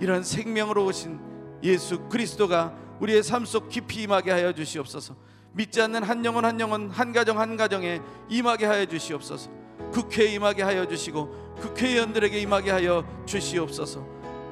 이런 0.00 0.22
생명으로 0.22 0.84
오신 0.86 1.18
예수 1.62 2.00
그리스도가 2.08 2.74
우리의 3.00 3.22
삶 3.22 3.44
속 3.44 3.68
깊이 3.68 4.02
임하게 4.02 4.30
하여 4.30 4.52
주시옵소서. 4.52 5.14
믿지 5.52 5.80
않는 5.82 6.02
한 6.02 6.24
영혼 6.24 6.44
한 6.44 6.60
영혼 6.60 6.90
한 6.90 7.12
가정 7.12 7.38
한 7.40 7.56
가정에 7.56 8.00
임하게 8.28 8.66
하여 8.66 8.84
주시옵소서. 8.84 9.50
국회에 9.92 10.34
임하게 10.34 10.62
하여 10.62 10.86
주시고 10.86 11.54
국회의원들에게 11.60 12.38
임하게 12.40 12.70
하여 12.70 13.04
주시옵소서. 13.26 14.06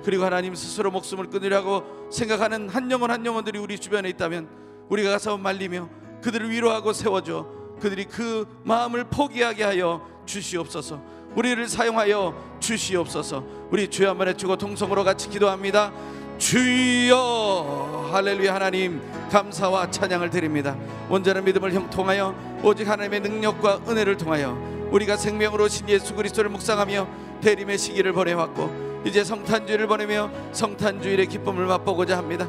그리고 0.05 0.25
하나님 0.25 0.55
스스로 0.55 0.91
목숨을 0.91 1.29
끊으려고 1.31 1.83
생각하는 2.11 2.69
한 2.69 2.91
영혼 2.91 3.11
한 3.11 3.25
영혼들이 3.25 3.59
우리 3.59 3.79
주변에 3.79 4.09
있다면 4.11 4.49
우리가 4.89 5.11
가서 5.11 5.37
말리며 5.39 5.89
그들을 6.23 6.51
위로하고 6.51 6.93
세워줘 6.93 7.47
그들이 7.81 8.05
그 8.05 8.47
마음을 8.65 9.05
포기하게 9.05 9.65
하여 9.65 10.07
주시옵소서. 10.27 11.03
우리를 11.35 11.69
사용하여 11.69 12.35
주시옵소서. 12.61 13.45
우리 13.71 13.89
주여 13.89 14.11
한번 14.11 14.29
해주고 14.29 14.57
동성으로 14.57 15.05
같이 15.05 15.29
기도합니다. 15.29 15.93
주여 16.39 18.11
할렐루야 18.13 18.55
하나님 18.55 19.01
감사와 19.31 19.91
찬양을 19.91 20.31
드립니다. 20.31 20.77
온전한 21.09 21.45
믿음을 21.45 21.73
형통하여 21.73 22.61
오직 22.63 22.89
하나님의 22.89 23.21
능력과 23.21 23.83
은혜를 23.89 24.17
통하여 24.17 24.57
우리가 24.91 25.17
생명으로 25.17 25.69
신 25.69 25.89
예수 25.89 26.15
그리스도를 26.15 26.51
묵상하며 26.51 27.09
대림의 27.41 27.79
시기를 27.79 28.13
보내왔고 28.13 29.03
이제 29.05 29.25
성탄주의를 29.25 29.87
보내며 29.87 30.31
성탄주일의 30.53 31.27
기쁨을 31.27 31.67
맛보고자 31.67 32.17
합니다. 32.17 32.49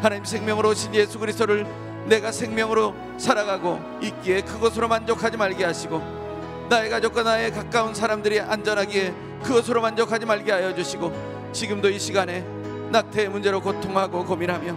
하나님 0.00 0.24
생명으로 0.24 0.72
신 0.74 0.94
예수 0.94 1.18
그리스도를 1.18 1.66
내가 2.06 2.32
생명으로 2.32 2.94
살아가고 3.18 3.80
있기에 4.02 4.42
그것으로 4.42 4.88
만족하지 4.88 5.36
말게 5.36 5.64
하시고 5.64 6.19
나의 6.70 6.88
가족과 6.88 7.24
나의 7.24 7.50
가까운 7.50 7.92
사람들이 7.92 8.38
안전하기에 8.38 9.12
그것으로 9.42 9.80
만족하지 9.82 10.24
말게 10.24 10.52
하여 10.52 10.72
주시고 10.72 11.50
지금도 11.52 11.90
이 11.90 11.98
시간에 11.98 12.42
낙태의 12.92 13.28
문제로 13.28 13.60
고통하고 13.60 14.24
고민하며 14.24 14.76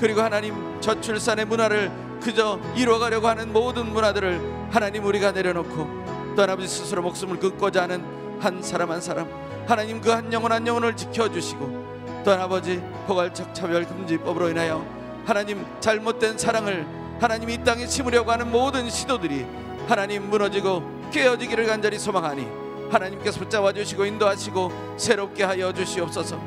그리고 0.00 0.20
하나님 0.20 0.80
저출산의 0.80 1.44
문화를 1.44 1.92
그저 2.20 2.58
이루어가려고 2.74 3.28
하는 3.28 3.52
모든 3.52 3.86
문화들을 3.86 4.68
하나님 4.72 5.04
우리가 5.04 5.30
내려놓고 5.30 6.34
또 6.34 6.42
아버지 6.42 6.66
스스로 6.66 7.02
목숨을 7.02 7.38
끊고자 7.38 7.84
하는 7.84 8.04
한 8.40 8.60
사람 8.60 8.90
한 8.90 9.00
사람 9.00 9.28
하나님 9.68 10.00
그 10.00 10.10
한 10.10 10.32
영혼 10.32 10.50
한 10.50 10.66
영혼을 10.66 10.96
지켜주시고 10.96 12.22
또 12.24 12.32
아버지 12.32 12.82
포괄적 13.06 13.54
차별 13.54 13.84
금지법으로 13.84 14.48
인하여 14.50 14.84
하나님 15.24 15.64
잘못된 15.78 16.36
사랑을 16.36 16.84
하나님 17.20 17.48
이 17.50 17.62
땅에 17.62 17.86
심으려고 17.86 18.32
하는 18.32 18.50
모든 18.50 18.90
시도들이 18.90 19.46
하나님 19.86 20.28
무너지고 20.28 20.97
깨어지기를 21.10 21.66
간절히 21.66 21.98
소망하니 21.98 22.46
하나님께서 22.90 23.38
붙잡아 23.38 23.72
주시고 23.72 24.04
인도하시고 24.04 24.96
새롭게 24.96 25.44
하여 25.44 25.72
주시옵소서. 25.72 26.40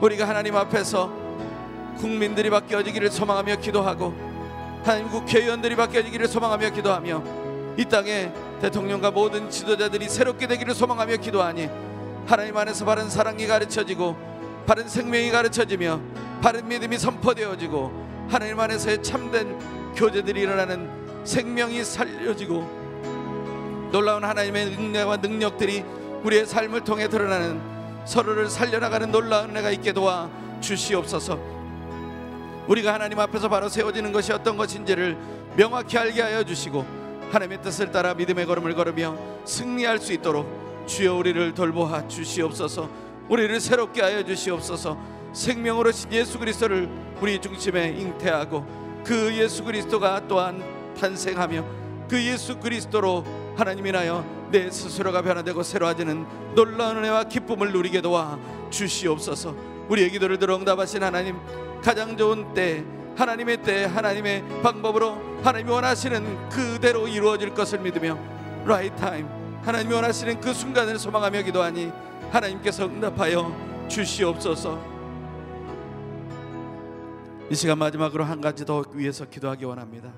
우리가 0.00 0.28
하나님 0.28 0.56
앞에서 0.56 1.10
국민들이 1.98 2.48
바뀌어지기를 2.50 3.10
소망하며 3.10 3.56
기도하고 3.56 4.14
하나님 4.82 5.08
국회의원들이 5.08 5.76
바뀌어지기를 5.76 6.26
소망하며 6.26 6.70
기도하며 6.70 7.22
이 7.76 7.84
땅에 7.84 8.32
대통령과 8.60 9.10
모든 9.10 9.50
지도자들이 9.50 10.08
새롭게 10.08 10.46
되기를 10.46 10.74
소망하며 10.74 11.16
기도하니 11.16 11.68
하나님 12.26 12.56
안에서 12.56 12.84
바른 12.84 13.08
사랑이 13.10 13.46
가르쳐지고 13.46 14.16
바른 14.66 14.88
생명이 14.88 15.30
가르쳐지며 15.30 16.00
바른 16.40 16.68
믿음이 16.68 16.96
선포되어지고 16.98 18.26
하나님 18.28 18.58
안에서의 18.60 19.02
참된 19.02 19.58
교제들이 19.94 20.42
일어나는 20.42 21.24
생명이 21.24 21.84
살려지고 21.84 22.79
놀라운 23.90 24.24
하나님의 24.24 24.70
능력과 24.70 25.16
능력들이 25.18 25.84
우리의 26.22 26.46
삶을 26.46 26.84
통해 26.84 27.08
드러나는 27.08 27.60
서로를 28.04 28.48
살려나가는 28.48 29.10
놀라운 29.10 29.50
은혜가 29.50 29.70
있게 29.70 29.92
도와 29.92 30.30
주시옵소서. 30.60 31.38
우리가 32.68 32.94
하나님 32.94 33.18
앞에서 33.18 33.48
바로 33.48 33.68
세워지는 33.68 34.12
것이 34.12 34.32
어떤 34.32 34.56
것인지를 34.56 35.16
명확히 35.56 35.98
알게 35.98 36.22
하여 36.22 36.44
주시고 36.44 36.86
하나님의 37.30 37.62
뜻을 37.62 37.90
따라 37.90 38.14
믿음의 38.14 38.46
걸음을 38.46 38.74
걸으며 38.74 39.16
승리할 39.44 39.98
수 39.98 40.12
있도록 40.12 40.46
주여 40.86 41.14
우리를 41.14 41.54
돌보아 41.54 42.06
주시옵소서. 42.06 42.88
우리를 43.28 43.60
새롭게 43.60 44.02
하여 44.02 44.24
주시옵소서. 44.24 44.98
생명으로 45.32 45.92
신 45.92 46.12
예수 46.12 46.38
그리스도를 46.38 46.88
우리 47.20 47.40
중심에 47.40 47.88
잉태하고 47.88 49.02
그 49.04 49.34
예수 49.36 49.64
그리스도가 49.64 50.26
또한 50.26 50.62
탄생하며 50.98 51.64
그 52.08 52.22
예수 52.24 52.58
그리스도로 52.58 53.24
하나님 53.56 53.86
인하여 53.86 54.24
내 54.50 54.70
스스로가 54.70 55.22
변화되고 55.22 55.62
새로워지는 55.62 56.26
놀라운 56.54 56.98
은혜와 56.98 57.24
기쁨을 57.24 57.72
누리게 57.72 58.00
도와 58.00 58.38
주시옵소서. 58.70 59.54
우리의 59.88 60.10
기도를 60.10 60.38
들어 60.38 60.56
응답하신 60.56 61.02
하나님 61.02 61.36
가장 61.82 62.16
좋은 62.16 62.54
때 62.54 62.84
하나님의 63.16 63.62
때 63.62 63.84
하나님의 63.84 64.62
방법으로 64.62 65.18
하나님이 65.42 65.70
원하시는 65.70 66.48
그대로 66.48 67.08
이루어질 67.08 67.54
것을 67.54 67.80
믿으며 67.80 68.18
right 68.64 68.96
time 68.96 69.28
하나님이 69.62 69.94
원하시는 69.94 70.40
그 70.40 70.54
순간을 70.54 70.98
소망하며 70.98 71.42
기도하니 71.42 71.92
하나님께서 72.30 72.86
응답하여 72.86 73.86
주시옵소서. 73.88 74.90
이 77.50 77.54
시간 77.54 77.78
마지막으로 77.78 78.24
한 78.24 78.40
가지 78.40 78.64
더 78.64 78.84
위해서 78.92 79.24
기도하기 79.24 79.64
원합니다. 79.64 80.12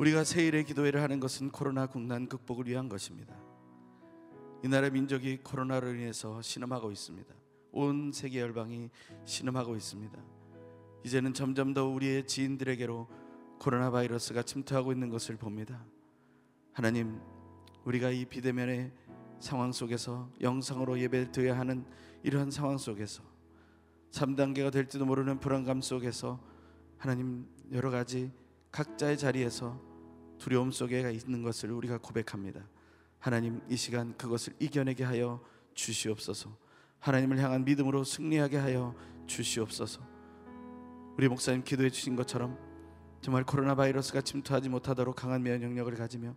우리가 0.00 0.24
세일의 0.24 0.64
기도회를 0.64 1.02
하는 1.02 1.20
것은 1.20 1.50
코로나 1.50 1.86
국난 1.86 2.26
극복을 2.26 2.66
위한 2.66 2.88
것입니다. 2.88 3.36
이 4.64 4.68
나라 4.68 4.88
민족이 4.88 5.40
코로나로 5.44 5.90
인해서 5.90 6.40
신음하고 6.40 6.90
있습니다. 6.90 7.34
온 7.72 8.10
세계 8.10 8.40
열방이 8.40 8.88
신음하고 9.26 9.76
있습니다. 9.76 10.18
이제는 11.04 11.34
점점 11.34 11.74
더 11.74 11.86
우리의 11.86 12.26
지인들에게로 12.26 13.08
코로나 13.58 13.90
바이러스가 13.90 14.42
침투하고 14.42 14.90
있는 14.92 15.10
것을 15.10 15.36
봅니다. 15.36 15.84
하나님, 16.72 17.20
우리가 17.84 18.08
이 18.08 18.24
비대면의 18.24 18.94
상황 19.38 19.70
속에서 19.70 20.30
영상으로 20.40 20.98
예배를 20.98 21.30
드려야 21.30 21.58
하는 21.58 21.84
이러한 22.22 22.50
상황 22.50 22.78
속에서 22.78 23.22
3단계가 24.12 24.72
될지도 24.72 25.04
모르는 25.04 25.40
불안감 25.40 25.82
속에서 25.82 26.42
하나님 26.96 27.46
여러 27.70 27.90
가지 27.90 28.32
각자의 28.72 29.18
자리에서 29.18 29.89
두려움 30.40 30.72
속에 30.72 31.12
있는 31.12 31.42
것을 31.42 31.70
우리가 31.70 31.98
고백합니다. 31.98 32.66
하나님 33.20 33.60
이 33.68 33.76
시간 33.76 34.16
그것을 34.16 34.54
이겨내게 34.58 35.04
하여 35.04 35.40
주시옵소서. 35.74 36.56
하나님을 36.98 37.38
향한 37.38 37.64
믿음으로 37.64 38.02
승리하게 38.02 38.56
하여 38.56 38.94
주시옵소서. 39.26 40.00
우리 41.16 41.28
목사님 41.28 41.62
기도해 41.62 41.90
주신 41.90 42.16
것처럼 42.16 42.58
정말 43.20 43.44
코로나 43.44 43.74
바이러스가 43.74 44.22
침투하지 44.22 44.70
못하도록 44.70 45.14
강한 45.14 45.42
면역력을 45.42 45.94
가지며 45.94 46.34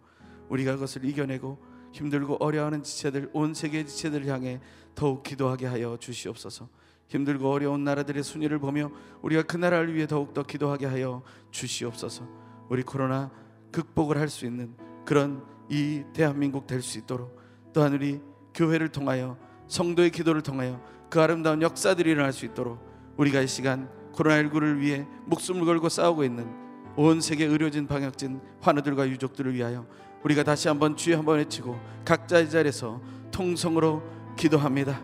우리가 0.49 0.73
그것을 0.73 1.05
이겨내고 1.05 1.57
힘들고 1.93 2.37
어려워하는 2.41 2.83
지체들 2.83 3.29
온 3.31 3.53
세계의 3.53 3.87
지체들을 3.87 4.27
향해 4.27 4.59
더욱 4.95 5.23
기도하게 5.23 5.67
하여 5.67 5.95
주시옵소서. 5.97 6.67
힘들고 7.07 7.49
어려운 7.49 7.85
나라들의 7.85 8.21
순위를 8.21 8.59
보며 8.59 8.91
우리가 9.21 9.43
그 9.43 9.55
나라를 9.55 9.93
위해 9.93 10.07
더욱 10.07 10.33
더 10.33 10.43
기도하게 10.43 10.87
하여 10.87 11.23
주시옵소서. 11.51 12.27
우리 12.69 12.83
코로나 12.83 13.31
극복을 13.73 14.17
할 14.17 14.29
수 14.29 14.45
있는 14.45 14.73
그런 15.03 15.43
이 15.69 16.03
대한민국 16.13 16.65
될 16.67 16.81
수 16.81 16.97
있도록 16.99 17.37
또한 17.73 17.93
우리 17.93 18.21
교회를 18.53 18.89
통하여 18.89 19.37
성도의 19.67 20.11
기도를 20.11 20.41
통하여 20.41 20.79
그 21.09 21.19
아름다운 21.21 21.61
역사들이 21.61 22.11
일어날 22.11 22.31
수 22.31 22.45
있도록 22.45 22.79
우리가 23.17 23.41
이 23.41 23.47
시간 23.47 23.89
코로나19를 24.13 24.77
위해 24.79 25.05
목숨을 25.25 25.65
걸고 25.65 25.89
싸우고 25.89 26.23
있는 26.23 26.47
온 26.95 27.19
세계 27.21 27.45
의료진 27.45 27.87
방역진 27.87 28.39
환우들과 28.61 29.07
유족들을 29.09 29.53
위하여 29.55 29.85
우리가 30.23 30.43
다시 30.43 30.67
한번 30.67 30.95
주여 30.95 31.17
한번 31.17 31.37
외치고 31.37 31.77
각자의 32.05 32.49
자리에서 32.49 33.01
통성으로 33.31 34.03
기도합니다. 34.37 35.01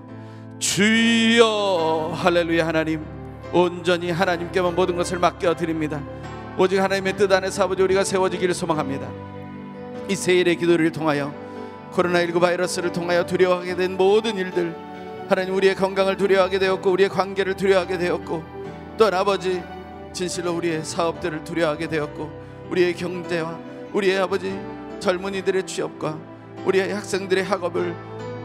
주여 0.60 2.12
할렐루야 2.16 2.68
하나님 2.68 3.04
온전히 3.52 4.12
하나님께만 4.12 4.76
모든 4.76 4.96
것을 4.96 5.18
맡겨 5.18 5.56
드립니다. 5.56 6.02
오직 6.62 6.78
하나님의 6.78 7.16
뜻 7.16 7.32
안에서 7.32 7.64
아버지 7.64 7.82
우리가 7.82 8.04
세워지기를 8.04 8.54
소망합니다. 8.54 9.10
이 10.10 10.16
세일의 10.16 10.58
기도를 10.58 10.92
통하여 10.92 11.34
코로나19 11.94 12.42
바이러스를 12.42 12.92
통하여 12.92 13.26
두려워하게 13.26 13.78
된 13.78 13.96
모든 13.96 14.36
일들 14.36 14.76
하나님 15.30 15.56
우리의 15.56 15.74
건강을 15.76 16.18
두려워하게 16.18 16.60
되었고 16.60 16.92
우리의 16.92 17.08
관계를 17.08 17.56
두려워하게 17.56 17.98
되었고 17.98 18.44
또한 18.98 19.14
아버지 19.14 19.64
진실로 20.12 20.52
우리의 20.52 20.84
사업들을 20.84 21.46
두려워하게 21.46 21.88
되었고 21.88 22.30
우리의 22.72 22.94
경제와 22.94 23.58
우리의 23.94 24.20
아버지 24.20 24.60
젊은이들의 25.00 25.66
취업과 25.66 26.20
우리의 26.66 26.94
학생들의 26.94 27.42
학업을 27.42 27.96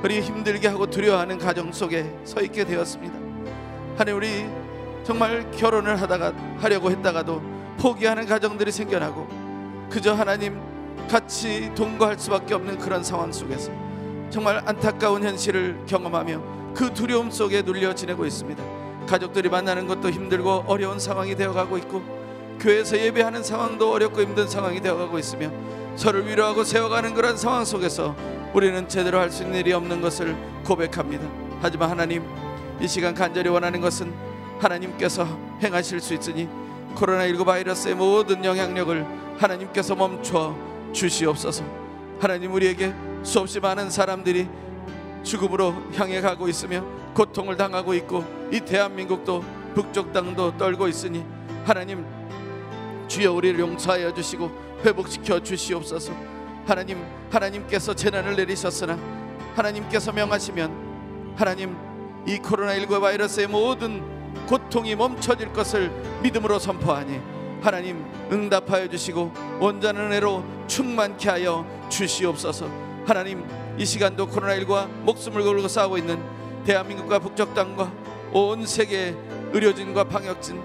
우리 0.05 0.21
힘들게 0.21 0.69
하고 0.69 0.89
두려워하는 0.89 1.39
가정 1.39 1.73
속에 1.73 2.15
서 2.23 2.41
있게 2.43 2.65
되었습니다. 2.65 3.19
하나님 3.99 4.19
우리 4.19 4.47
정말 5.03 5.51
결혼을 5.51 6.01
하다가 6.01 6.33
하려고 6.59 6.93
했다가도 6.93 7.54
포기하는 7.79 8.27
가정들이 8.27 8.73
생겨나고 8.73 9.29
그저 9.91 10.15
하나님 10.15 10.61
같이 11.09 11.71
동거할 11.75 12.19
수밖에 12.19 12.55
없는 12.55 12.79
그런 12.79 13.05
상황 13.05 13.33
속에서 13.33 13.71
정말 14.31 14.63
안타까운 14.65 15.23
현실을 15.23 15.79
경험하며 15.87 16.75
그 16.75 16.93
두려움 16.93 17.31
속에 17.31 17.63
눌려 17.63 17.95
지내고 17.95 18.27
있습니다. 18.27 18.63
가족들이 19.07 19.49
만나는 19.49 19.87
것도 19.87 20.11
힘들고 20.11 20.65
어려운 20.67 20.99
상황이 20.99 21.35
되어가고 21.35 21.77
있고 21.79 22.03
교회에서 22.59 22.99
예배하는 22.99 23.43
상황도 23.43 23.93
어렵고 23.93 24.23
힘든 24.23 24.49
상황이 24.49 24.81
되어가고 24.81 25.19
있으며 25.19 25.51
서를 25.97 26.27
위로하고 26.27 26.65
세워가는 26.65 27.15
그런 27.15 27.37
상황 27.37 27.65
속에서 27.65 28.17
우리는 28.55 28.89
제대로 28.89 29.19
할 29.19 29.31
수 29.31 29.43
있는 29.43 29.61
일이 29.61 29.73
없는 29.73 30.01
것을 30.01 30.37
고백합니다. 30.65 31.29
하지만 31.61 31.91
하나님 31.91 32.25
이 32.81 32.89
시간 32.89 33.15
간절히 33.15 33.51
원하는 33.51 33.81
것은 33.81 34.13
하나님께서 34.61 35.27
행하실 35.63 36.01
수 36.01 36.15
있으니 36.15 36.49
코로나19 36.95 37.45
바이러스의 37.45 37.95
모든 37.95 38.45
영향력을 38.45 39.07
하나님께서 39.39 39.95
멈춰 39.95 40.57
주시옵소서. 40.93 41.65
하나님 42.21 42.53
우리에게 42.53 42.95
수없이 43.23 43.61
많은 43.61 43.91
사람들이 43.91 44.49
죽음으로 45.23 45.75
향해 45.97 46.21
가고 46.21 46.49
있으며 46.49 46.85
고통을 47.15 47.57
당하고 47.57 47.95
있고 47.95 48.25
이 48.53 48.61
대한민국도 48.61 49.45
북쪽 49.75 50.13
땅도 50.13 50.57
떨고 50.57 50.87
있으니 50.87 51.25
하나님 51.65 52.05
주여 53.09 53.33
우리를 53.33 53.59
용서하여 53.59 54.15
주시고 54.15 54.51
회복시켜 54.85 55.41
주시옵소서. 55.41 56.13
하나님 56.67 57.05
하나님께서 57.31 57.95
재난을 57.95 58.37
내리셨으나 58.37 58.99
하나님께서 59.55 60.13
명하시면 60.13 61.35
하나님 61.37 61.77
이 62.27 62.39
코로나19 62.39 63.01
바이러스의 63.01 63.49
모든 63.49 64.14
고통이 64.47 64.95
멈춰질 64.95 65.53
것을 65.53 65.91
믿음으로 66.23 66.59
선포하니 66.59 67.21
하나님 67.63 68.05
응답하여 68.31 68.89
주시고 68.89 69.33
온전한 69.61 70.07
은혜로 70.07 70.45
충만케 70.67 71.31
하여 71.31 71.67
주시옵소서. 71.89 72.69
하나님 73.07 73.45
이 73.79 73.85
시간도 73.85 74.27
코로나19와 74.29 74.89
목숨을 74.89 75.43
걸고 75.43 75.67
싸우고 75.69 75.99
있는 75.99 76.19
대한민국과 76.65 77.19
북쪽 77.19 77.55
땅과 77.55 77.91
온 78.33 78.67
세계 78.67 79.15
의료진과 79.53 80.05
방역진 80.05 80.61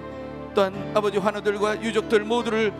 또한 0.54 0.92
아버지 0.94 1.18
환우들과 1.18 1.82
유족들 1.82 2.24
모두를 2.24 2.72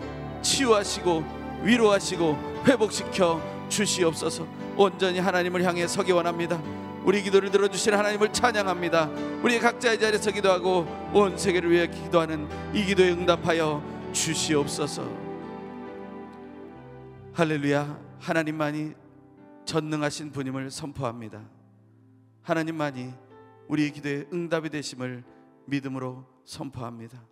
치유하시고 0.42 1.24
위로하시고 1.62 2.62
회복시켜 2.66 3.40
주시옵소서. 3.68 4.46
온전히 4.76 5.18
하나님을 5.18 5.62
향해 5.62 5.86
서기 5.86 6.12
원합니다. 6.12 6.60
우리 7.04 7.22
기도를 7.22 7.50
들어주신 7.50 7.94
하나님을 7.94 8.32
찬양합니다. 8.32 9.08
우리 9.42 9.58
각자의 9.58 9.98
자리에서 9.98 10.30
기도하고 10.30 10.86
온 11.14 11.36
세계를 11.36 11.70
위해 11.70 11.86
기도하는 11.86 12.46
이 12.74 12.84
기도에 12.84 13.12
응답하여 13.12 13.82
주시옵소서. 14.12 15.30
할렐루야. 17.32 17.98
하나님만이 18.18 18.92
전능하신 19.64 20.30
분임을 20.32 20.70
선포합니다. 20.70 21.40
하나님만이 22.42 23.12
우리의 23.68 23.92
기도에 23.92 24.26
응답이 24.32 24.68
되심을 24.68 25.24
믿음으로 25.66 26.26
선포합니다. 26.44 27.22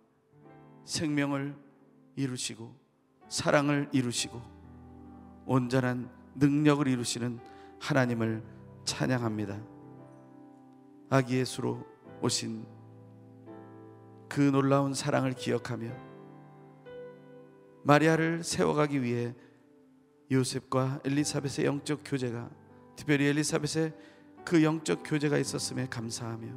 생명을 0.85 1.55
이루시고 2.15 2.73
사랑을 3.27 3.89
이루시고 3.91 4.41
온전한 5.45 6.09
능력을 6.35 6.87
이루시는 6.87 7.39
하나님을 7.79 8.41
찬양합니다. 8.89 9.61
아기 11.11 11.37
예수로 11.37 11.85
오신 12.21 12.65
그 14.27 14.41
놀라운 14.41 14.93
사랑을 14.93 15.33
기억하며 15.33 15.91
마리아를 17.83 18.43
세워가기 18.43 19.01
위해 19.03 19.35
요셉과 20.31 21.01
엘리사벳의 21.05 21.65
영적 21.65 22.01
교제가 22.03 22.49
특별히 22.95 23.27
엘리사벳의 23.27 23.93
그 24.43 24.63
영적 24.63 25.03
교제가 25.05 25.37
있었음에 25.37 25.87
감사하며 25.87 26.47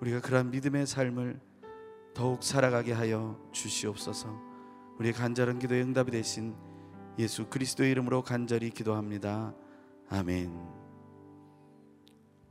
우리가 0.00 0.20
그러한 0.20 0.50
믿음의 0.50 0.86
삶을 0.86 1.40
더욱 2.12 2.42
살아가게 2.42 2.92
하여 2.92 3.38
주시옵소서. 3.52 4.28
우리의 4.98 5.12
간절한 5.12 5.58
기도의 5.58 5.82
응답이 5.82 6.10
되신 6.10 6.54
예수 7.18 7.46
그리스도의 7.46 7.90
이름으로 7.92 8.22
간절히 8.22 8.70
기도합니다. 8.70 9.54
아멘. 10.08 10.75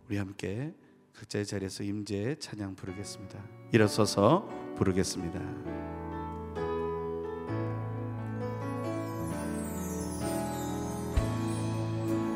우리 0.07 0.17
함께 0.17 0.71
각자의 1.17 1.45
자리에서 1.45 1.83
임재 1.83 2.35
찬양 2.39 2.75
부르겠습니다. 2.75 3.39
일어서서 3.71 4.47
부르겠습니다. 4.77 5.39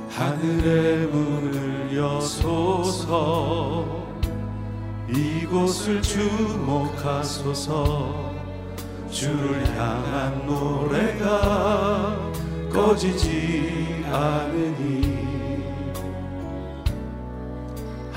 하늘의 0.09 1.07
문을 1.07 1.95
여소서 1.95 3.85
이곳을 5.07 6.01
주목하소서 6.01 7.59
주를 9.11 9.65
향한 9.77 10.45
노래가 10.45 12.31
꺼지지 12.71 14.03
않으니 14.05 15.08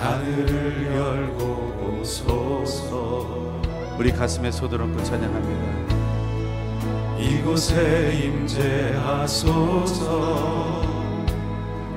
하늘을 0.03 0.96
열고 0.96 2.00
오소서. 2.00 3.62
우리 3.96 4.11
가슴에 4.11 4.50
손을 4.50 4.82
얹고 4.82 5.05
찬양합니다. 5.05 5.62
이곳에 7.20 8.20
임재하소서. 8.24 9.62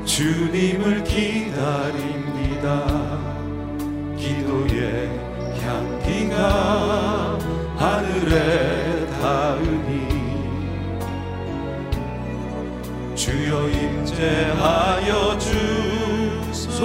주님을 0.06 1.04
기다립니다. 1.04 2.86
기도의 4.16 4.75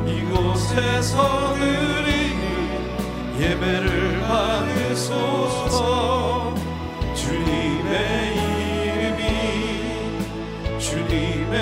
이곳에서 0.07 1.55
드리는 1.55 2.41
예배를 3.39 4.21
받으소서. 4.23 5.75
주님의 7.15 8.37
이름이 8.87 9.21
주님의 10.79 11.59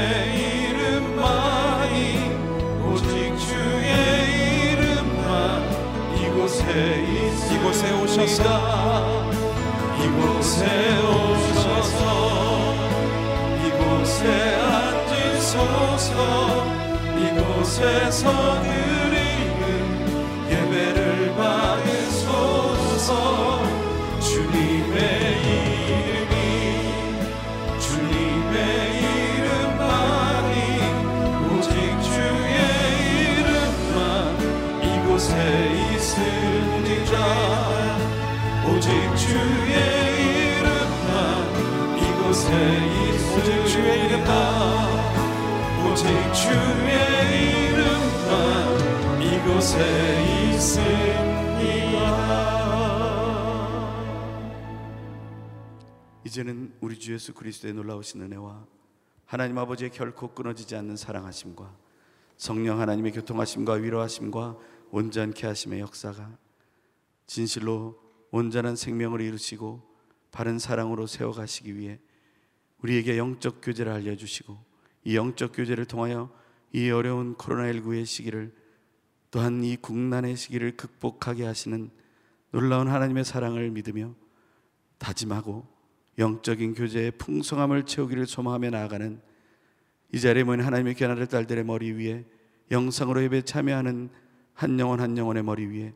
이름만이 0.70 1.96
오직 2.86 3.36
주의 3.36 3.88
이름만 4.74 5.26
이곳에 6.16 6.62
이곳에 7.58 7.90
오셔서 7.92 8.42
이곳에 10.00 10.62
오셔서 11.02 12.00
이곳에 13.66 14.22
앉으소서. 14.62 16.12
이곳에서 17.18 18.24
드리는 18.62 19.62
예배를 20.48 21.34
받으소서. 21.34 23.10
주님의 24.20 24.96
이름이 25.42 26.34
주님의 27.80 28.56
이름만이 29.02 30.54
오직 31.50 31.74
주의 32.02 32.56
이름만 33.34 33.96
이곳에 34.80 35.32
있습니다. 35.94 36.28
오직 36.78 37.47
이제는 56.24 56.72
우리 56.80 56.98
주 56.98 57.12
예수 57.14 57.34
그리스도의 57.34 57.74
놀라우신 57.74 58.22
은혜와 58.22 58.64
하나님 59.24 59.58
아버지의 59.58 59.90
결코 59.90 60.28
끊어지지 60.28 60.76
않는 60.76 60.96
사랑하심과 60.96 61.74
성령 62.36 62.80
하나님의 62.80 63.12
교통하심과 63.12 63.74
위로하심과 63.74 64.56
온전케 64.90 65.46
하심의 65.46 65.80
역사가 65.80 66.30
진실로 67.26 68.07
온전한 68.30 68.76
생명을 68.76 69.20
이루시고 69.20 69.82
바른 70.30 70.58
사랑으로 70.58 71.06
세워 71.06 71.32
가시기 71.32 71.76
위해 71.76 71.98
우리에게 72.82 73.18
영적 73.18 73.60
교제를 73.62 73.92
알려 73.92 74.16
주시고 74.16 74.58
이 75.04 75.16
영적 75.16 75.52
교제를 75.54 75.86
통하여 75.86 76.30
이 76.72 76.90
어려운 76.90 77.34
코로나19의 77.36 78.04
시기를 78.04 78.54
또한 79.30 79.64
이 79.64 79.76
국난의 79.76 80.36
시기를 80.36 80.76
극복하게 80.76 81.44
하시는 81.44 81.90
놀라운 82.50 82.88
하나님의 82.88 83.24
사랑을 83.24 83.70
믿으며 83.70 84.14
다짐하고 84.98 85.66
영적인 86.18 86.74
교제의 86.74 87.12
풍성함을 87.12 87.84
채우기를 87.84 88.26
소망하며 88.26 88.70
나아가는 88.70 89.20
이 90.12 90.20
자리에 90.20 90.42
모인 90.42 90.60
하나님의 90.60 90.94
견아를 90.94 91.26
딸들의 91.26 91.64
머리 91.64 91.92
위에 91.92 92.24
영상으로 92.70 93.22
예배 93.22 93.42
참여하는 93.42 94.10
한 94.54 94.80
영혼 94.80 95.00
한 95.00 95.16
영혼의 95.16 95.42
머리 95.42 95.66
위에 95.66 95.94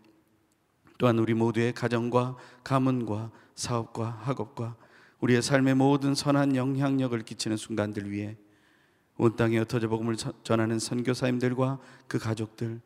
또한 1.02 1.18
우리 1.18 1.34
모두의 1.34 1.72
가정과 1.72 2.36
가문과 2.62 3.32
사업과 3.56 4.20
학업과 4.22 4.76
우리의 5.18 5.42
삶의 5.42 5.74
모든 5.74 6.14
선한 6.14 6.54
영향력을 6.54 7.20
끼치는 7.22 7.56
순간들 7.56 8.12
위에 8.12 8.36
온 9.16 9.34
땅에 9.34 9.58
흩어져 9.58 9.88
복음을 9.88 10.14
전하는 10.44 10.78
선교사님들과 10.78 11.80
그 12.06 12.20
가족들 12.20 12.80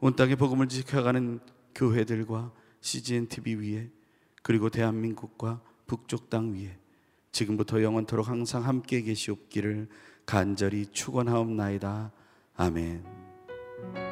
온 0.00 0.16
땅의 0.16 0.34
복음을 0.34 0.66
지켜가는 0.66 1.38
교회들과 1.76 2.50
CGN 2.80 3.28
TV 3.28 3.54
위에 3.54 3.90
그리고 4.42 4.68
대한민국과 4.68 5.60
북쪽 5.86 6.30
땅 6.30 6.54
위에 6.54 6.76
지금부터 7.30 7.80
영원토록 7.80 8.26
항상 8.26 8.66
함께 8.66 9.02
계시옵기를 9.02 9.86
간절히 10.26 10.86
축원하옵나이다. 10.86 12.10
아멘. 12.56 14.11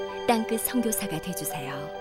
땅끝 0.31 0.61
성교사가 0.61 1.19
되주세요 1.19 2.00